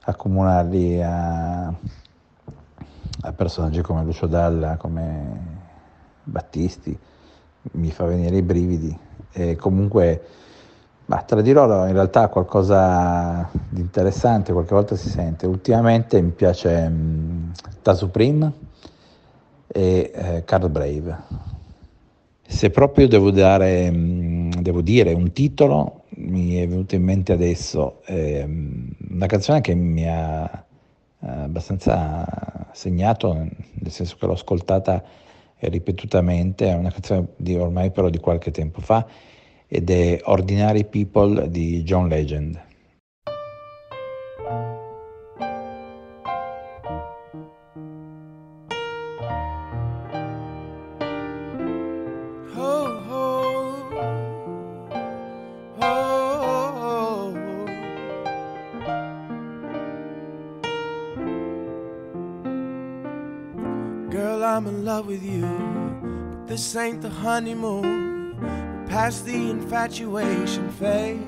Accomunarli 0.04 1.02
a, 1.02 1.68
a 1.68 3.32
personaggi 3.34 3.82
come 3.82 4.04
Lucio 4.04 4.28
Dalla, 4.28 4.76
come 4.76 5.60
Battisti, 6.24 6.98
mi 7.74 7.90
fa 7.92 8.04
venire 8.04 8.36
i 8.36 8.42
brividi. 8.42 8.96
E 9.32 9.56
comunque, 9.56 10.22
ma 11.06 11.18
te 11.22 11.36
la 11.36 11.42
dirò, 11.42 11.88
in 11.88 11.94
realtà 11.94 12.28
qualcosa 12.28 13.50
di 13.70 13.80
interessante, 13.80 14.52
qualche 14.52 14.76
volta 14.76 14.98
si 14.98 15.08
sente. 15.08 15.48
Ultimamente 15.48 16.22
mi 16.22 16.32
piace 16.32 16.86
um, 16.90 17.54
Tasupreme 17.82 18.52
e 19.68 20.12
eh, 20.14 20.44
Card 20.44 20.68
Brave. 20.68 21.18
Se 22.46 22.70
proprio 22.72 23.08
devo, 23.08 23.32
dare, 23.32 23.88
um, 23.88 24.52
devo 24.62 24.82
dire 24.82 25.14
un 25.14 25.32
titolo, 25.32 26.01
mi 26.22 26.56
è 26.56 26.68
venuto 26.68 26.96
in 26.96 27.04
mente 27.04 27.32
adesso 27.34 28.02
ehm, 28.06 28.90
una 29.10 29.26
canzone 29.26 29.62
che 29.62 29.74
mi 29.74 30.08
ha 30.08 30.66
eh, 31.20 31.28
abbastanza 31.28 32.70
segnato, 32.74 33.34
nel 33.34 33.92
senso 33.92 34.16
che 34.18 34.26
l'ho 34.26 34.34
ascoltata 34.34 35.04
ripetutamente, 35.60 36.68
è 36.68 36.74
una 36.74 36.92
canzone 36.92 37.28
di 37.36 37.56
ormai 37.56 37.92
però 37.92 38.10
di 38.10 38.20
qualche 38.20 38.52
tempo 38.52 38.82
fa 38.82 39.06
ed 39.68 39.90
è 39.90 40.20
Ordinary 40.24 40.86
People 40.86 41.50
di 41.50 41.84
John 41.84 42.08
Legend. 42.08 42.70
Ain't 66.92 67.02
the 67.02 67.10
honeymoon. 67.10 68.36
Past 68.90 69.26
the 69.26 69.50
infatuation 69.50 70.70
phase. 70.74 71.20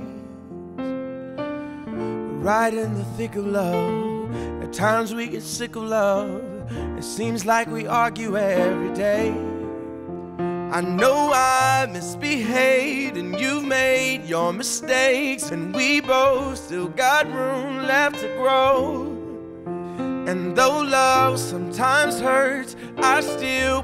Right 2.44 2.74
in 2.74 2.94
the 2.96 3.06
thick 3.16 3.36
of 3.38 3.46
love. 3.46 4.36
At 4.62 4.74
times 4.74 5.14
we 5.14 5.28
get 5.28 5.42
sick 5.42 5.78
of 5.78 5.84
love. 5.84 6.44
It 6.98 7.04
seems 7.04 7.46
like 7.46 7.68
we 7.68 7.88
argue 7.88 8.38
every 8.38 8.94
day. 8.94 9.30
I 10.78 10.82
know 10.82 11.32
I 11.34 11.88
misbehaved 11.90 13.16
and 13.16 13.40
you've 13.40 13.64
made 13.64 14.26
your 14.26 14.52
mistakes, 14.52 15.52
and 15.52 15.74
we 15.74 16.02
both 16.02 16.58
still 16.58 16.88
got 16.90 17.28
room 17.28 17.84
left 17.84 18.20
to 18.20 18.28
grow. 18.36 19.04
And 20.28 20.56
though 20.56 20.82
love 20.82 21.40
sometimes 21.40 22.20
hurts, 22.20 22.76
I 22.98 23.22
still 23.22 23.84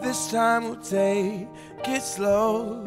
This 0.00 0.30
time 0.30 0.64
we'll 0.64 0.76
take 0.76 1.46
it 1.84 2.02
slow. 2.02 2.82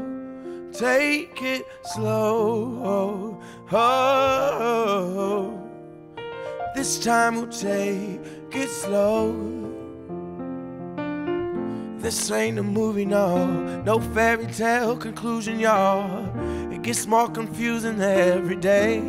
Take 0.74 1.42
it 1.44 1.68
slow. 1.84 3.38
Oh, 3.72 3.78
oh. 3.78 5.60
This 6.76 6.98
time 6.98 7.36
we'll 7.36 7.48
take 7.50 8.20
it 8.52 8.70
slow. 8.70 9.32
This 12.00 12.32
ain't 12.32 12.58
a 12.58 12.64
movie, 12.64 13.06
no, 13.06 13.46
no 13.84 14.00
fairy 14.00 14.48
tale 14.48 14.98
conclusion, 14.98 15.60
y'all. 15.60 16.26
It 16.74 16.82
gets 16.82 17.06
more 17.06 17.30
confusing 17.30 18.02
every 18.02 18.58
day. 18.58 19.02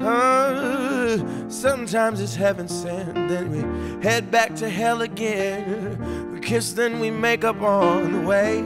Uh, 0.00 1.18
sometimes 1.50 2.20
it's 2.20 2.36
heaven 2.36 2.68
sent, 2.68 3.14
then 3.28 3.50
we 3.50 4.02
head 4.02 4.30
back 4.30 4.54
to 4.54 4.68
hell 4.70 5.02
again. 5.02 6.27
We 6.38 6.44
kiss, 6.44 6.72
then 6.74 7.00
we 7.00 7.10
make 7.10 7.42
up 7.42 7.60
on 7.62 8.12
the 8.12 8.20
way. 8.20 8.62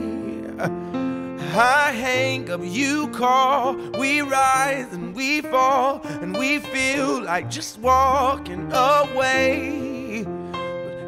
I 1.56 1.90
hang 1.90 2.50
up, 2.50 2.60
you 2.62 3.08
call, 3.08 3.76
we 3.98 4.20
rise 4.20 4.92
and 4.92 5.14
we 5.14 5.40
fall, 5.40 6.02
and 6.04 6.36
we 6.36 6.58
feel 6.58 7.22
like 7.22 7.48
just 7.48 7.78
walking 7.78 8.70
away. 8.72 10.26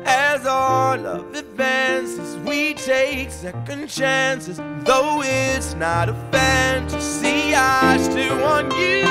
As 0.07 0.47
our 0.47 0.97
love 0.97 1.35
advances, 1.35 2.39
we 2.39 2.73
take 2.73 3.31
second 3.31 3.89
chances. 3.89 4.57
Though 4.87 5.21
it's 5.23 5.75
not 5.75 6.09
a 6.09 6.15
fantasy, 6.33 7.55
I 7.55 7.99
still 7.99 8.41
want 8.41 8.73
you 8.73 9.03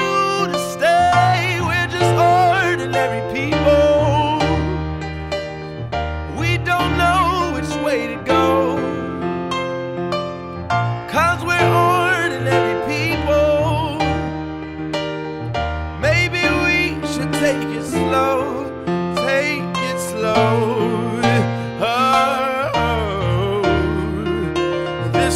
to 0.52 0.58
stay. 0.72 1.60
We're 1.62 1.88
just 1.88 2.16
ordinary 2.18 3.22
people. 3.32 3.93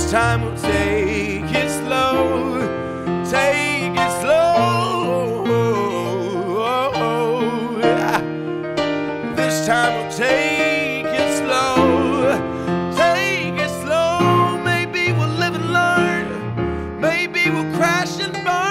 Time 0.08 0.42
we'll 0.42 0.56
take 0.56 1.52
it 1.52 1.70
slow. 1.70 2.62
Take 3.30 3.92
it 3.94 4.22
slow. 4.22 5.44
This 9.36 9.68
time 9.68 9.94
we'll 9.98 10.12
take 10.12 11.06
it 11.08 11.38
slow. 11.40 12.40
Take 12.96 13.60
it 13.60 13.70
slow. 13.82 14.58
Maybe 14.64 15.12
we'll 15.12 15.28
live 15.28 15.56
and 15.56 15.74
learn. 15.74 17.02
Maybe 17.02 17.50
we'll 17.50 17.76
crash 17.76 18.18
and 18.22 18.34
burn. 18.46 18.67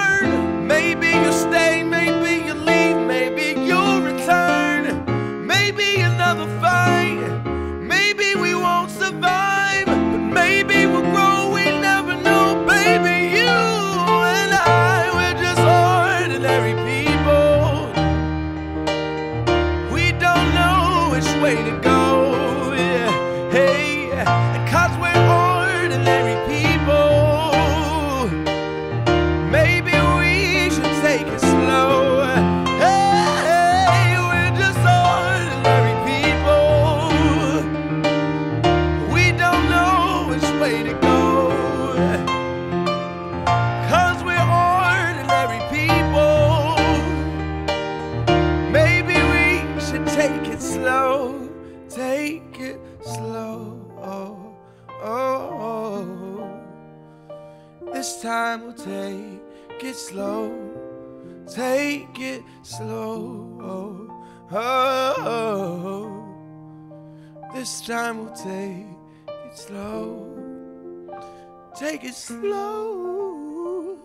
Take 71.97 72.09
it 72.09 72.13
slow. 72.13 73.97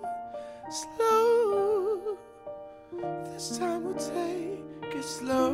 Slow. 0.70 2.16
This 3.24 3.59
time 3.59 3.84
we'll 3.84 3.95
take 3.97 4.95
it 4.95 5.05
slow. 5.05 5.53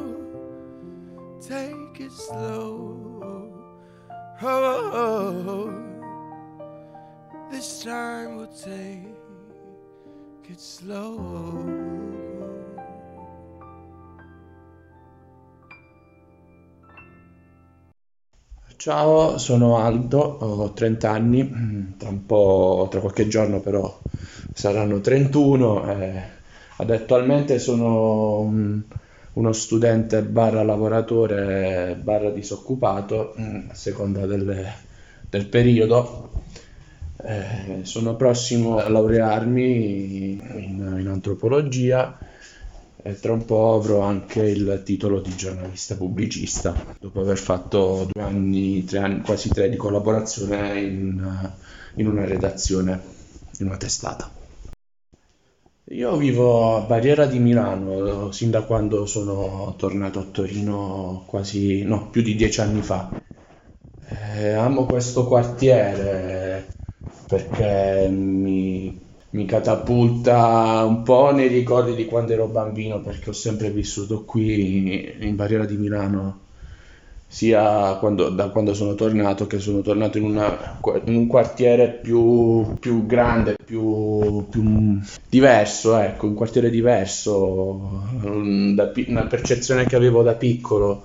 Take 1.41 1.99
it 1.99 2.13
slow. 2.13 3.53
Oh, 4.41 5.75
this 7.51 7.83
time 7.83 8.37
we'll 8.37 8.47
take 8.47 9.17
it 10.49 10.61
slow. 10.61 11.98
Ciao, 18.79 19.37
sono 19.39 19.77
Aldo, 19.79 20.19
ho 20.21 20.73
30 20.73 21.11
anni, 21.11 21.95
tra 21.99 22.09
un 22.09 22.25
po', 22.27 22.87
tra 22.91 23.01
qualche 23.01 23.27
giorno 23.29 23.61
però 23.61 24.01
saranno 24.53 25.01
31 25.01 25.85
e 25.91 26.23
ad- 26.77 26.91
attualmente 26.91 27.59
sono 27.59 28.39
un- 28.41 28.81
uno 29.35 29.53
studente 29.53 30.23
barra 30.23 30.63
lavoratore 30.63 31.99
barra 32.03 32.31
disoccupato 32.31 33.35
mm, 33.39 33.71
a 33.71 33.75
seconda 33.75 34.27
delle- 34.27 34.73
del 35.29 35.47
periodo. 35.49 36.31
Eh, 37.21 37.81
sono 37.85 38.15
prossimo 38.17 38.79
a 38.79 38.89
laurearmi 38.89 40.33
in, 40.67 40.97
in 41.01 41.07
antropologia 41.09 42.17
e 43.09 43.19
tra 43.19 43.33
un 43.33 43.47
po' 43.47 43.73
avrò 43.75 44.01
anche 44.01 44.43
il 44.43 44.83
titolo 44.85 45.21
di 45.21 45.35
giornalista 45.35 45.97
pubblicista, 45.97 46.75
dopo 47.01 47.23
aver 47.23 47.39
fatto 47.39 48.07
due 48.13 48.23
anni, 48.23 48.85
tre 48.85 48.99
anni, 48.99 49.23
quasi 49.23 49.51
tre 49.51 49.71
di 49.71 49.77
collaborazione 49.77 50.79
in, 50.79 51.53
in 51.95 52.07
una 52.07 52.27
redazione, 52.27 53.01
in 53.61 53.67
una 53.67 53.79
testata. 53.79 54.31
Io 55.91 56.17
vivo 56.19 56.77
a 56.77 56.81
Barriera 56.81 57.25
di 57.25 57.39
Milano 57.39 58.31
sin 58.31 58.51
da 58.51 58.61
quando 58.65 59.07
sono 59.07 59.75
tornato 59.79 60.19
a 60.19 60.25
Torino 60.25 61.25
quasi, 61.27 61.85
no, 61.85 62.11
più 62.11 62.21
di 62.21 62.35
dieci 62.35 62.61
anni 62.61 62.83
fa. 62.83 63.11
Eh, 64.11 64.53
amo 64.53 64.85
questo 64.85 65.27
quartiere 65.27 66.75
perché 67.27 68.07
mi, 68.11 69.08
mi 69.31 69.45
catapulta 69.45 70.85
un 70.85 71.03
po' 71.03 71.33
nei 71.33 71.49
ricordi 71.49 71.95
di 71.95 72.07
quando 72.07 72.33
ero 72.33 72.47
bambino 72.47 73.01
perché 73.01 73.31
ho 73.31 73.33
sempre 73.35 73.71
vissuto 73.71 74.25
qui 74.25 75.17
in 75.21 75.37
Barriera 75.37 75.67
di 75.67 75.77
Milano 75.77 76.41
sia 77.31 77.97
quando- 77.99 78.31
da 78.31 78.49
quando 78.49 78.73
sono 78.73 78.95
tornato 78.95 79.47
che 79.47 79.59
sono 79.59 79.83
tornato 79.83 80.17
in, 80.19 80.25
una- 80.25 80.79
in 81.05 81.15
un 81.15 81.27
quartiere 81.27 81.99
più, 82.03 82.79
più 82.81 83.05
grande, 83.07 83.55
più, 83.63 84.47
più 84.49 84.99
diverso, 85.29 85.97
ecco, 85.99 86.27
un 86.27 86.35
quartiere 86.35 86.71
diverso, 86.71 88.09
da 88.75 88.93
una 89.09 89.27
percezione 89.27 89.85
che 89.87 89.97
avevo 89.97 90.23
da 90.23 90.35
piccolo 90.35 91.05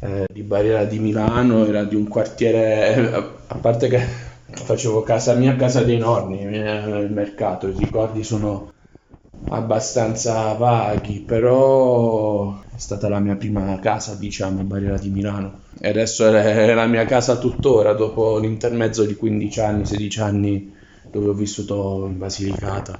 eh, 0.00 0.24
di 0.32 0.42
Barriera 0.42 0.84
di 0.84 0.98
Milano 0.98 1.64
era 1.66 1.82
di 1.84 1.94
un 1.96 2.06
quartiere, 2.08 3.12
a, 3.12 3.32
a 3.48 3.54
parte 3.56 3.88
che 3.88 4.00
facevo 4.52 5.02
casa 5.02 5.34
mia, 5.34 5.56
casa 5.56 5.82
dei 5.82 5.98
nonni, 5.98 6.40
eh, 6.40 6.48
nel 6.50 7.10
mercato, 7.12 7.68
i 7.68 7.72
ricordi 7.76 8.22
sono 8.24 8.72
abbastanza 9.48 10.52
vaghi, 10.54 11.20
però 11.20 12.60
è 12.62 12.78
stata 12.78 13.08
la 13.08 13.20
mia 13.20 13.36
prima 13.36 13.78
casa, 13.80 14.14
diciamo, 14.16 14.60
a 14.60 14.64
Barriera 14.64 14.98
di 14.98 15.10
Milano. 15.10 15.60
E 15.80 15.88
adesso 15.88 16.26
è 16.28 16.74
la 16.74 16.86
mia 16.86 17.04
casa 17.04 17.38
tuttora, 17.38 17.92
dopo 17.94 18.38
l'intermezzo 18.38 19.04
di 19.04 19.14
15 19.14 19.60
anni, 19.60 19.84
16 19.86 20.20
anni 20.20 20.74
dove 21.10 21.28
ho 21.30 21.34
vissuto 21.34 22.06
in 22.08 22.18
Basilicata. 22.18 22.98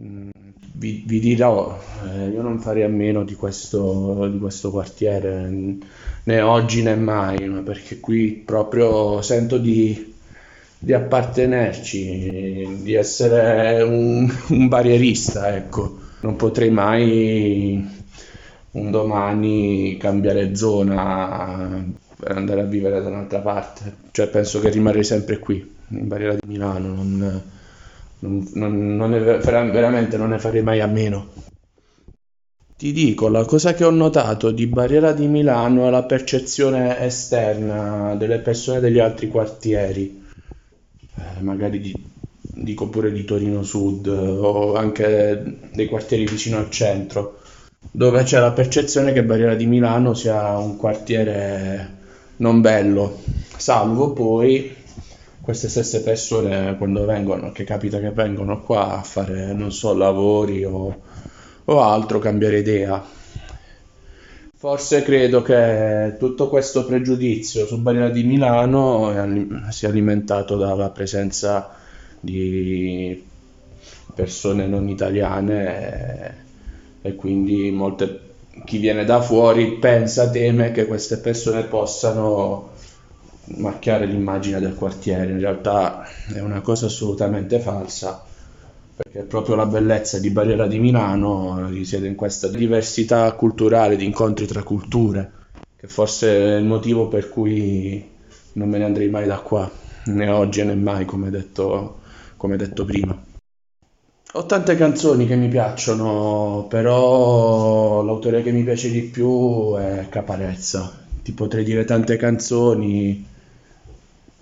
Mm, 0.00 0.30
Vi, 0.74 1.04
vi 1.06 1.20
dirò, 1.20 1.78
eh, 2.04 2.28
io 2.30 2.42
non 2.42 2.58
farei 2.58 2.82
a 2.82 2.88
meno 2.88 3.24
di 3.24 3.34
questo, 3.34 4.26
di 4.28 4.38
questo 4.38 4.70
quartiere, 4.70 5.78
né 6.24 6.40
oggi 6.40 6.82
né 6.82 6.94
mai, 6.96 7.48
ma 7.48 7.60
perché 7.60 8.00
qui 8.00 8.42
proprio 8.44 9.20
sento 9.22 9.58
di, 9.58 10.14
di 10.78 10.92
appartenerci, 10.92 12.80
di 12.82 12.94
essere 12.94 13.82
un, 13.82 14.30
un 14.48 14.68
barrierista, 14.68 15.54
ecco. 15.54 15.98
Non 16.20 16.36
potrei 16.36 16.70
mai 16.70 17.84
un 18.72 18.90
domani 18.90 19.96
cambiare 19.98 20.54
zona 20.54 21.84
per 22.16 22.36
andare 22.36 22.60
a 22.60 22.64
vivere 22.64 23.02
da 23.02 23.08
un'altra 23.08 23.40
parte. 23.40 23.92
Cioè 24.12 24.28
penso 24.28 24.60
che 24.60 24.70
rimarrei 24.70 25.04
sempre 25.04 25.38
qui, 25.38 25.56
in 25.88 26.06
Barriera 26.08 26.34
di 26.34 26.46
Milano, 26.46 26.94
non, 26.94 27.42
non- 28.20 28.48
non- 28.54 28.96
non 28.96 29.10
ne- 29.10 29.18
vera- 29.20 29.64
veramente 29.70 30.16
non 30.16 30.30
ne 30.30 30.38
farei 30.38 30.62
mai 30.62 30.80
a 30.80 30.86
meno. 30.86 31.28
Ti 32.82 32.90
dico, 32.90 33.28
la 33.28 33.44
cosa 33.44 33.74
che 33.74 33.84
ho 33.84 33.90
notato 33.90 34.50
di 34.50 34.66
Barriera 34.66 35.12
di 35.12 35.28
Milano 35.28 35.86
è 35.86 35.90
la 35.90 36.02
percezione 36.02 36.98
esterna 36.98 38.16
delle 38.16 38.40
persone 38.40 38.80
degli 38.80 38.98
altri 38.98 39.28
quartieri, 39.28 40.20
Eh, 41.16 41.42
magari 41.42 41.80
di- 41.80 42.04
dico 42.40 42.88
pure 42.88 43.12
di 43.12 43.24
Torino 43.24 43.62
Sud 43.62 44.06
o 44.08 44.74
anche 44.74 45.42
dei 45.72 45.86
quartieri 45.86 46.26
vicino 46.26 46.58
al 46.58 46.70
centro, 46.70 47.38
dove 47.90 48.22
c'è 48.24 48.40
la 48.40 48.52
percezione 48.52 49.12
che 49.12 49.24
Barriera 49.24 49.54
di 49.54 49.66
Milano 49.66 50.14
sia 50.14 50.56
un 50.58 50.76
quartiere 50.76 52.00
non 52.36 52.60
bello, 52.60 53.20
salvo 53.56 54.12
poi 54.12 54.74
queste 55.40 55.68
stesse 55.68 56.02
persone 56.02 56.76
quando 56.76 57.04
vengono, 57.04 57.52
che 57.52 57.64
capita 57.64 57.98
che 58.00 58.10
vengono 58.10 58.62
qua 58.62 58.98
a 58.98 59.02
fare, 59.02 59.52
non 59.52 59.72
so, 59.72 59.94
lavori 59.94 60.64
o, 60.64 61.00
o 61.64 61.80
altro, 61.80 62.18
cambiare 62.18 62.58
idea. 62.58 63.20
Forse 64.54 65.02
credo 65.02 65.42
che 65.42 66.16
tutto 66.18 66.48
questo 66.48 66.84
pregiudizio 66.86 67.66
su 67.66 67.80
Barriera 67.80 68.10
di 68.10 68.22
Milano 68.22 69.12
sia 69.70 69.88
alimentato 69.88 70.56
dalla 70.56 70.90
presenza 70.90 71.74
di 72.20 73.30
persone 74.14 74.68
non 74.68 74.88
italiane 74.88 76.36
e 77.02 77.16
quindi 77.16 77.72
molte, 77.72 78.20
chi 78.64 78.78
viene 78.78 79.04
da 79.04 79.20
fuori 79.20 79.78
pensa, 79.78 80.30
teme 80.30 80.70
che 80.70 80.86
queste 80.86 81.18
persone 81.18 81.64
possano 81.64 82.70
macchiare 83.56 84.06
l'immagine 84.06 84.60
del 84.60 84.76
quartiere. 84.76 85.32
In 85.32 85.40
realtà 85.40 86.06
è 86.32 86.38
una 86.38 86.60
cosa 86.60 86.86
assolutamente 86.86 87.58
falsa, 87.58 88.24
perché 88.94 89.22
proprio 89.22 89.54
la 89.54 89.66
bellezza 89.66 90.18
di 90.18 90.30
Barriera 90.30 90.66
di 90.66 90.78
Milano 90.78 91.68
risiede 91.68 92.06
in 92.06 92.14
questa 92.14 92.48
diversità 92.48 93.32
culturale, 93.32 93.96
di 93.96 94.04
incontri 94.04 94.46
tra 94.46 94.62
culture, 94.62 95.32
che 95.76 95.86
forse 95.86 96.28
è 96.28 96.56
il 96.56 96.64
motivo 96.64 97.08
per 97.08 97.28
cui 97.28 98.10
non 98.54 98.68
me 98.68 98.78
ne 98.78 98.84
andrei 98.84 99.08
mai 99.08 99.26
da 99.26 99.38
qua, 99.38 99.70
né 100.06 100.28
oggi 100.28 100.62
né 100.62 100.74
mai, 100.74 101.04
come 101.04 101.30
detto, 101.30 102.00
come 102.36 102.56
detto 102.56 102.84
prima. 102.84 103.30
Ho 104.34 104.46
tante 104.46 104.76
canzoni 104.76 105.26
che 105.26 105.36
mi 105.36 105.48
piacciono, 105.48 106.66
però 106.68 108.02
l'autore 108.02 108.42
che 108.42 108.50
mi 108.50 108.64
piace 108.64 108.90
di 108.90 109.02
più 109.02 109.74
è 109.76 110.06
Caparezza. 110.08 111.00
Ti 111.22 111.32
potrei 111.32 111.64
dire 111.64 111.84
tante 111.84 112.16
canzoni 112.16 113.26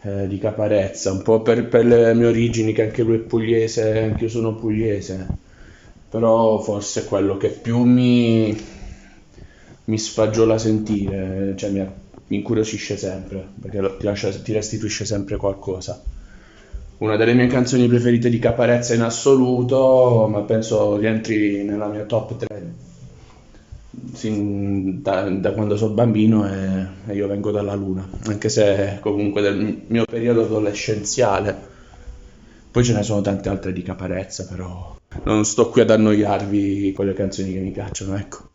eh, 0.02 0.26
di 0.26 0.38
Caparezza, 0.38 1.12
un 1.12 1.22
po' 1.22 1.42
per, 1.42 1.68
per 1.68 1.84
le 1.84 2.14
mie 2.14 2.26
origini, 2.26 2.72
che 2.72 2.82
anche 2.82 3.02
lui 3.02 3.16
è 3.16 3.20
pugliese, 3.20 3.98
anche 3.98 4.24
io 4.24 4.30
sono 4.30 4.54
pugliese, 4.54 5.26
però 6.08 6.58
forse 6.60 7.02
è 7.02 7.04
quello 7.04 7.36
che 7.36 7.48
più 7.48 7.82
mi, 7.84 8.56
mi 9.84 9.98
sfagiola 9.98 10.58
sentire, 10.58 11.54
cioè 11.56 11.70
mi, 11.70 11.80
mi 12.26 12.36
incuriosisce 12.36 12.96
sempre, 12.96 13.46
perché 13.60 13.96
ti, 13.98 14.04
lascia- 14.04 14.30
ti 14.30 14.52
restituisce 14.52 15.04
sempre 15.04 15.36
qualcosa. 15.36 16.02
Una 16.98 17.16
delle 17.16 17.32
mie 17.32 17.46
canzoni 17.46 17.88
preferite 17.88 18.28
di 18.28 18.38
Caparezza 18.38 18.94
in 18.94 19.02
assoluto, 19.02 20.28
ma 20.30 20.40
penso 20.42 20.96
rientri 20.96 21.62
nella 21.64 21.88
mia 21.88 22.04
top 22.04 22.36
3 22.36 22.88
sin 24.12 25.02
da, 25.02 25.28
da 25.28 25.52
quando 25.52 25.76
sono 25.76 25.94
bambino 25.94 26.48
e, 26.48 26.86
e 27.06 27.14
io 27.14 27.26
vengo 27.26 27.50
dalla 27.50 27.74
Luna, 27.74 28.06
anche 28.26 28.48
se 28.48 28.98
comunque 29.00 29.42
del 29.42 29.82
mio 29.86 30.04
periodo 30.04 30.44
adolescenziale. 30.44 31.68
Poi 32.70 32.84
ce 32.84 32.94
ne 32.94 33.02
sono 33.02 33.20
tante 33.20 33.48
altre 33.48 33.72
di 33.72 33.82
Caparezza, 33.82 34.46
però 34.46 34.96
non 35.24 35.44
sto 35.44 35.70
qui 35.70 35.80
ad 35.80 35.90
annoiarvi 35.90 36.92
con 36.92 37.06
le 37.06 37.14
canzoni 37.14 37.52
che 37.52 37.58
mi 37.58 37.72
piacciono, 37.72 38.16
ecco. 38.16 38.48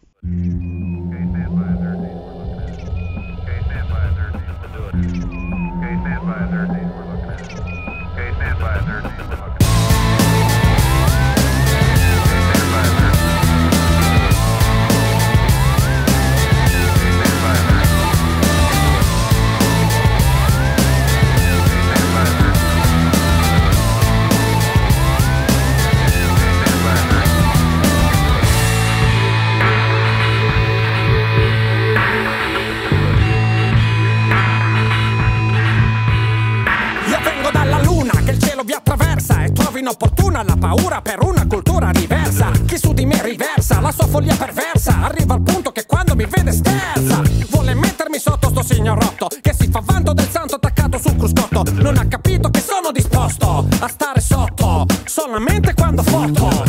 Inopportuna 39.86 40.42
la 40.42 40.56
paura 40.58 41.00
per 41.02 41.22
una 41.22 41.46
cultura 41.46 41.92
diversa. 41.92 42.50
Chi 42.66 42.76
su 42.76 42.92
di 42.92 43.06
me 43.06 43.22
riversa 43.22 43.80
la 43.80 43.92
sua 43.92 44.08
follia 44.08 44.36
perversa, 44.36 45.04
arriva 45.04 45.36
al 45.36 45.42
punto 45.42 45.72
che 45.72 45.86
quando 45.86 46.16
mi 46.16 46.26
vede 46.26 46.52
sterza. 46.52 47.22
Vuole 47.52 47.76
mettermi 47.76 48.18
sotto 48.18 48.50
sto 48.50 48.64
signorotto 48.64 49.28
che 49.42 49.54
si 49.54 49.70
fa 49.70 49.84
vanto 49.86 50.14
del 50.14 50.28
santo 50.28 50.56
attaccato 50.56 50.98
sul 50.98 51.16
cruscotto. 51.16 51.64
Non 51.74 51.98
ha 51.98 52.08
capito 52.08 52.50
che 52.50 52.62
sono 52.62 52.92
disposto 52.92 53.68
a 53.80 53.88
stare 53.88 54.22
sotto 54.22 54.88
solamente 55.06 55.76
quando 55.76 56.02
foto. 56.02 56.64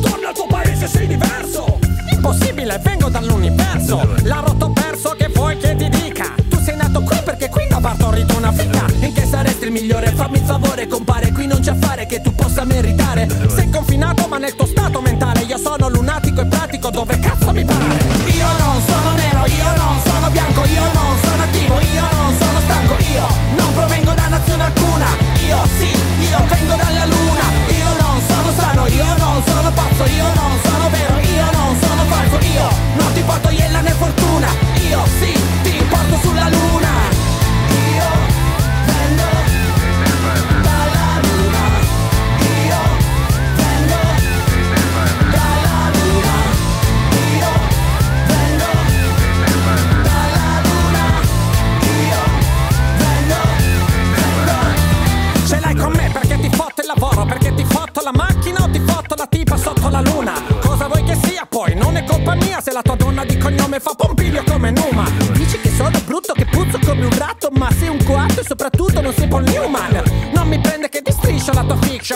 Torna 0.00 0.28
al 0.30 0.34
tuo 0.34 0.46
paese, 0.48 0.88
sei 0.88 1.06
diverso. 1.06 1.78
Impossibile, 2.10 2.80
vengo 2.82 3.08
dall'universo. 3.08 4.12
La 4.24 4.42
rotto 4.44 4.70
perso 4.70 5.14
che 5.16 5.28
vuoi 5.32 5.56
che 5.56 5.76
ti 5.76 5.88
dica. 5.88 6.15
Da 7.86 7.94
partorito 7.94 8.36
una 8.36 8.50
figa. 8.50 8.84
In 9.00 9.12
che 9.12 9.24
saresti 9.24 9.66
il 9.66 9.70
migliore? 9.70 10.10
Fammi 10.10 10.38
il 10.38 10.44
favore, 10.44 10.88
compare. 10.88 11.30
Qui 11.30 11.46
non 11.46 11.60
c'è 11.60 11.70
affare 11.70 12.06
che 12.06 12.20
tu 12.20 12.34
possa 12.34 12.64
meritare. 12.64 13.28
Sei 13.54 13.70
confinato, 13.70 14.26
ma 14.26 14.38
nel 14.38 14.54
tuo 14.56 14.66
stato 14.66 15.00
mentale. 15.00 15.42
Io 15.42 15.56
sono 15.56 15.88
lunatico 15.88 16.40
e 16.40 16.46
pratico 16.46 16.90
dove 16.90 17.18
cazzo 17.20 17.52
mi 17.52 17.64
pare. 17.64 17.94
Io 18.26 18.50
non 18.58 18.82
sono 18.84 19.12
nero, 19.14 19.46
io 19.46 19.70
non 19.76 20.00
sono 20.04 20.30
bianco, 20.30 20.64
io 20.64 20.84
non 20.94 21.16
sono 21.22 21.42
attivo, 21.42 21.74
io 21.94 22.06
non 22.10 22.34
sono 22.38 22.60
stanco, 22.60 22.94
io 23.12 23.26
non 23.56 23.72
provengo 23.74 24.12
da 24.14 24.28
nazione 24.28 24.62
alcuna. 24.64 25.06
Io 25.46 25.58
sì, 25.78 25.90
io 26.30 26.38
vengo 26.48 26.74
dalla 26.74 27.04
luna. 27.04 27.44
Io 27.70 27.90
non 28.00 28.20
sono 28.26 28.52
sano, 28.58 28.86
io 28.88 29.16
non 29.18 29.42
sono 29.46 29.70
sta 29.70 30.55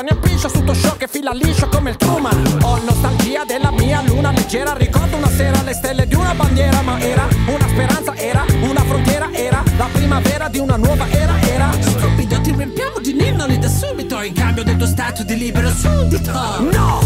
la 0.03 0.09
tua 0.09 0.09
fiction 0.09 0.09
Io 0.09 0.16
piscio 0.18 0.48
su 0.48 0.64
tuo 0.64 0.74
show 0.74 0.96
che 0.96 1.09
fila 1.09 1.32
liscio 1.32 1.68
come 1.68 1.90
il 1.90 1.96
Truman 1.96 2.59
Ho 2.62 2.78
nostalgia 2.82 3.44
della 3.44 3.70
mia 3.70 4.03
luna 4.03 4.32
leggera. 4.32 4.74
Ricordo 4.74 5.16
una 5.16 5.28
sera 5.28 5.62
le 5.62 5.72
stelle 5.74 6.07
di 6.07 6.14
una 6.14 6.34
bandiera 6.34 6.80
Ma 6.82 6.98
era 6.98 7.26
una 7.46 7.68
speranza, 7.68 8.14
era 8.16 8.44
una 8.61 8.82
frontiera 8.82 9.30
Era 9.32 9.62
la 9.76 9.88
primavera 9.92 10.48
di 10.48 10.59
una 10.59 10.76
nuova 10.76 11.09
era 11.11 11.38
Era. 11.40 11.70
Stupido, 11.80 12.40
ti 12.40 12.53
riempiamo 12.53 12.98
di 13.01 13.12
ninnoli 13.14 13.59
da 13.59 13.68
subito 13.68 14.22
In 14.22 14.32
cambio 14.32 14.64
del 14.64 14.76
tuo 14.76 14.86
stato 14.86 15.22
di 15.22 15.36
libero 15.36 15.70
suddito 15.70 16.32
No, 16.32 16.99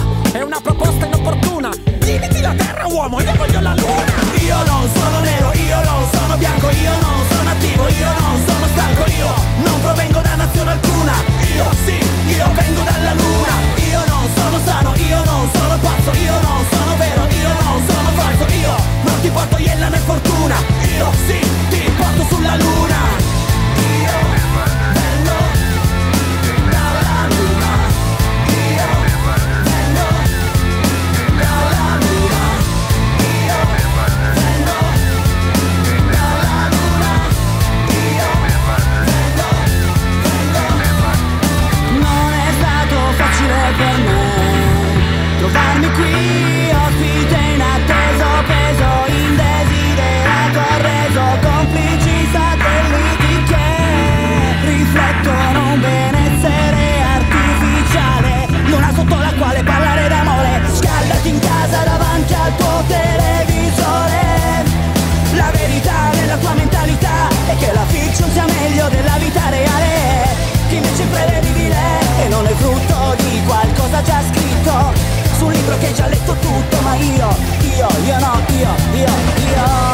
già 74.05 74.21
scritto 74.33 74.93
Su 75.37 75.47
un 75.47 75.53
libro 75.53 75.79
che 75.79 75.87
hai 75.87 75.95
già 75.95 76.07
letto 76.07 76.35
tutto 76.35 76.81
Ma 76.83 76.95
io, 76.95 77.37
io, 77.77 77.89
io 78.05 78.19
no, 78.19 78.41
io, 78.49 78.69
io, 78.93 79.09
io 79.47 79.94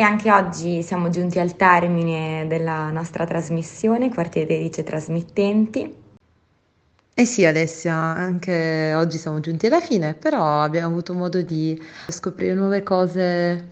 E 0.00 0.02
anche 0.02 0.32
oggi 0.32 0.82
siamo 0.82 1.10
giunti 1.10 1.38
al 1.38 1.56
termine 1.56 2.46
della 2.48 2.90
nostra 2.90 3.26
trasmissione, 3.26 4.08
Quartiere 4.08 4.58
Dice 4.58 4.82
Trasmittenti. 4.82 5.94
Eh 7.12 7.24
sì, 7.26 7.44
Alessia, 7.44 7.94
anche 7.94 8.94
oggi 8.94 9.18
siamo 9.18 9.40
giunti 9.40 9.66
alla 9.66 9.82
fine, 9.82 10.14
però 10.14 10.62
abbiamo 10.62 10.86
avuto 10.86 11.12
modo 11.12 11.42
di 11.42 11.78
scoprire 12.08 12.54
nuove 12.54 12.82
cose 12.82 13.68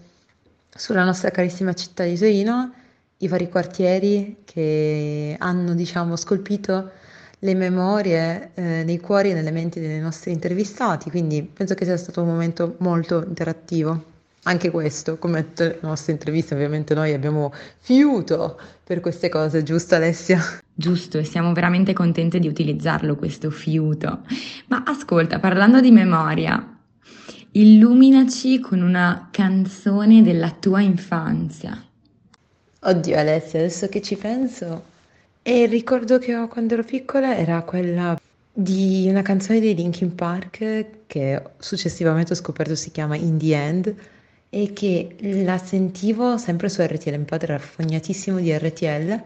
sulla 0.69 1.03
nostra 1.03 1.31
carissima 1.31 1.73
città 1.73 2.03
di 2.03 2.15
Torino, 2.15 2.73
i 3.17 3.27
vari 3.27 3.49
quartieri 3.49 4.43
che 4.45 5.35
hanno, 5.39 5.73
diciamo, 5.73 6.15
scolpito 6.15 6.91
le 7.39 7.55
memorie 7.55 8.51
eh, 8.53 8.83
nei 8.83 8.99
cuori 8.99 9.31
e 9.31 9.33
nelle 9.33 9.49
menti 9.49 9.79
dei 9.79 9.99
nostri 9.99 10.31
intervistati, 10.31 11.09
quindi 11.09 11.41
penso 11.41 11.73
che 11.73 11.85
sia 11.85 11.97
stato 11.97 12.21
un 12.21 12.27
momento 12.27 12.75
molto 12.81 13.25
interattivo. 13.25 14.17
Anche 14.43 14.71
questo, 14.71 15.17
come 15.17 15.43
tutte 15.47 15.65
le 15.65 15.77
nostre 15.81 16.13
interviste, 16.13 16.53
ovviamente 16.53 16.93
noi 16.93 17.13
abbiamo 17.13 17.53
fiuto 17.79 18.59
per 18.83 19.01
queste 19.01 19.27
cose, 19.27 19.63
giusto 19.63 19.95
Alessia? 19.95 20.41
Giusto, 20.73 21.17
e 21.17 21.25
siamo 21.25 21.51
veramente 21.53 21.91
contente 21.93 22.39
di 22.39 22.47
utilizzarlo 22.47 23.15
questo 23.15 23.49
fiuto. 23.49 24.21
Ma 24.67 24.83
ascolta, 24.85 25.39
parlando 25.39 25.81
di 25.81 25.91
memoria, 25.91 26.77
illuminaci 27.51 28.59
con 28.61 28.81
una 28.81 29.27
canzone 29.29 30.23
della 30.23 30.51
tua 30.51 30.81
infanzia. 30.81 31.83
Oddio 32.81 33.17
Alessia, 33.17 33.59
adesso 33.59 33.89
che 33.89 34.01
ci 34.01 34.15
penso, 34.15 34.83
e 35.41 35.63
il 35.63 35.69
ricordo 35.69 36.17
che 36.17 36.35
ho 36.35 36.47
quando 36.47 36.75
ero 36.75 36.83
piccola 36.83 37.35
era 37.35 37.61
quella 37.63 38.17
di 38.51 39.05
una 39.09 39.21
canzone 39.21 39.59
dei 39.59 39.75
Linkin 39.75 40.15
Park 40.15 40.85
che 41.07 41.41
successivamente 41.57 42.33
ho 42.33 42.35
scoperto 42.35 42.75
si 42.75 42.91
chiama 42.91 43.15
In 43.15 43.37
the 43.37 43.53
End 43.53 43.95
e 44.49 44.73
che 44.73 45.15
la 45.43 45.57
sentivo 45.57 46.37
sempre 46.37 46.69
su 46.69 46.81
RTL, 46.81 47.15
mio 47.15 47.25
padre 47.25 47.53
era 47.53 47.63
fognatissimo 47.63 48.39
di 48.39 48.51
RTL 48.57 49.23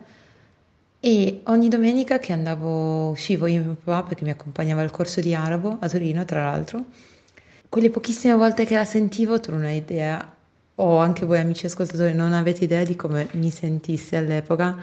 e 1.00 1.42
ogni 1.46 1.68
domenica 1.70 2.20
che 2.20 2.34
andavo, 2.34 3.10
uscivo 3.10 3.48
io 3.48 3.62
e 3.62 3.64
mio 3.64 3.78
papà 3.82 4.08
perché 4.08 4.24
mi 4.24 4.32
accompagnava 4.32 4.82
al 4.82 4.92
corso 4.92 5.22
di 5.22 5.34
arabo 5.34 5.78
a 5.80 5.90
Torino 5.90 6.26
tra 6.26 6.44
l'altro, 6.44 6.86
quelle 7.70 7.90
pochissime 7.90 8.34
volte 8.36 8.66
che 8.66 8.76
la 8.76 8.86
sentivo 8.86 9.40
tu 9.40 9.52
non 9.52 9.64
hai 9.64 9.78
idea, 9.78 10.36
o 10.76 10.98
anche 10.98 11.26
voi 11.26 11.40
amici 11.40 11.66
ascoltatori 11.66 12.14
non 12.14 12.34
avete 12.34 12.64
idea 12.66 12.84
di 12.84 12.96
come 12.96 13.28
mi 13.34 13.50
sentissi 13.52 14.16
all'epoca, 14.16 14.76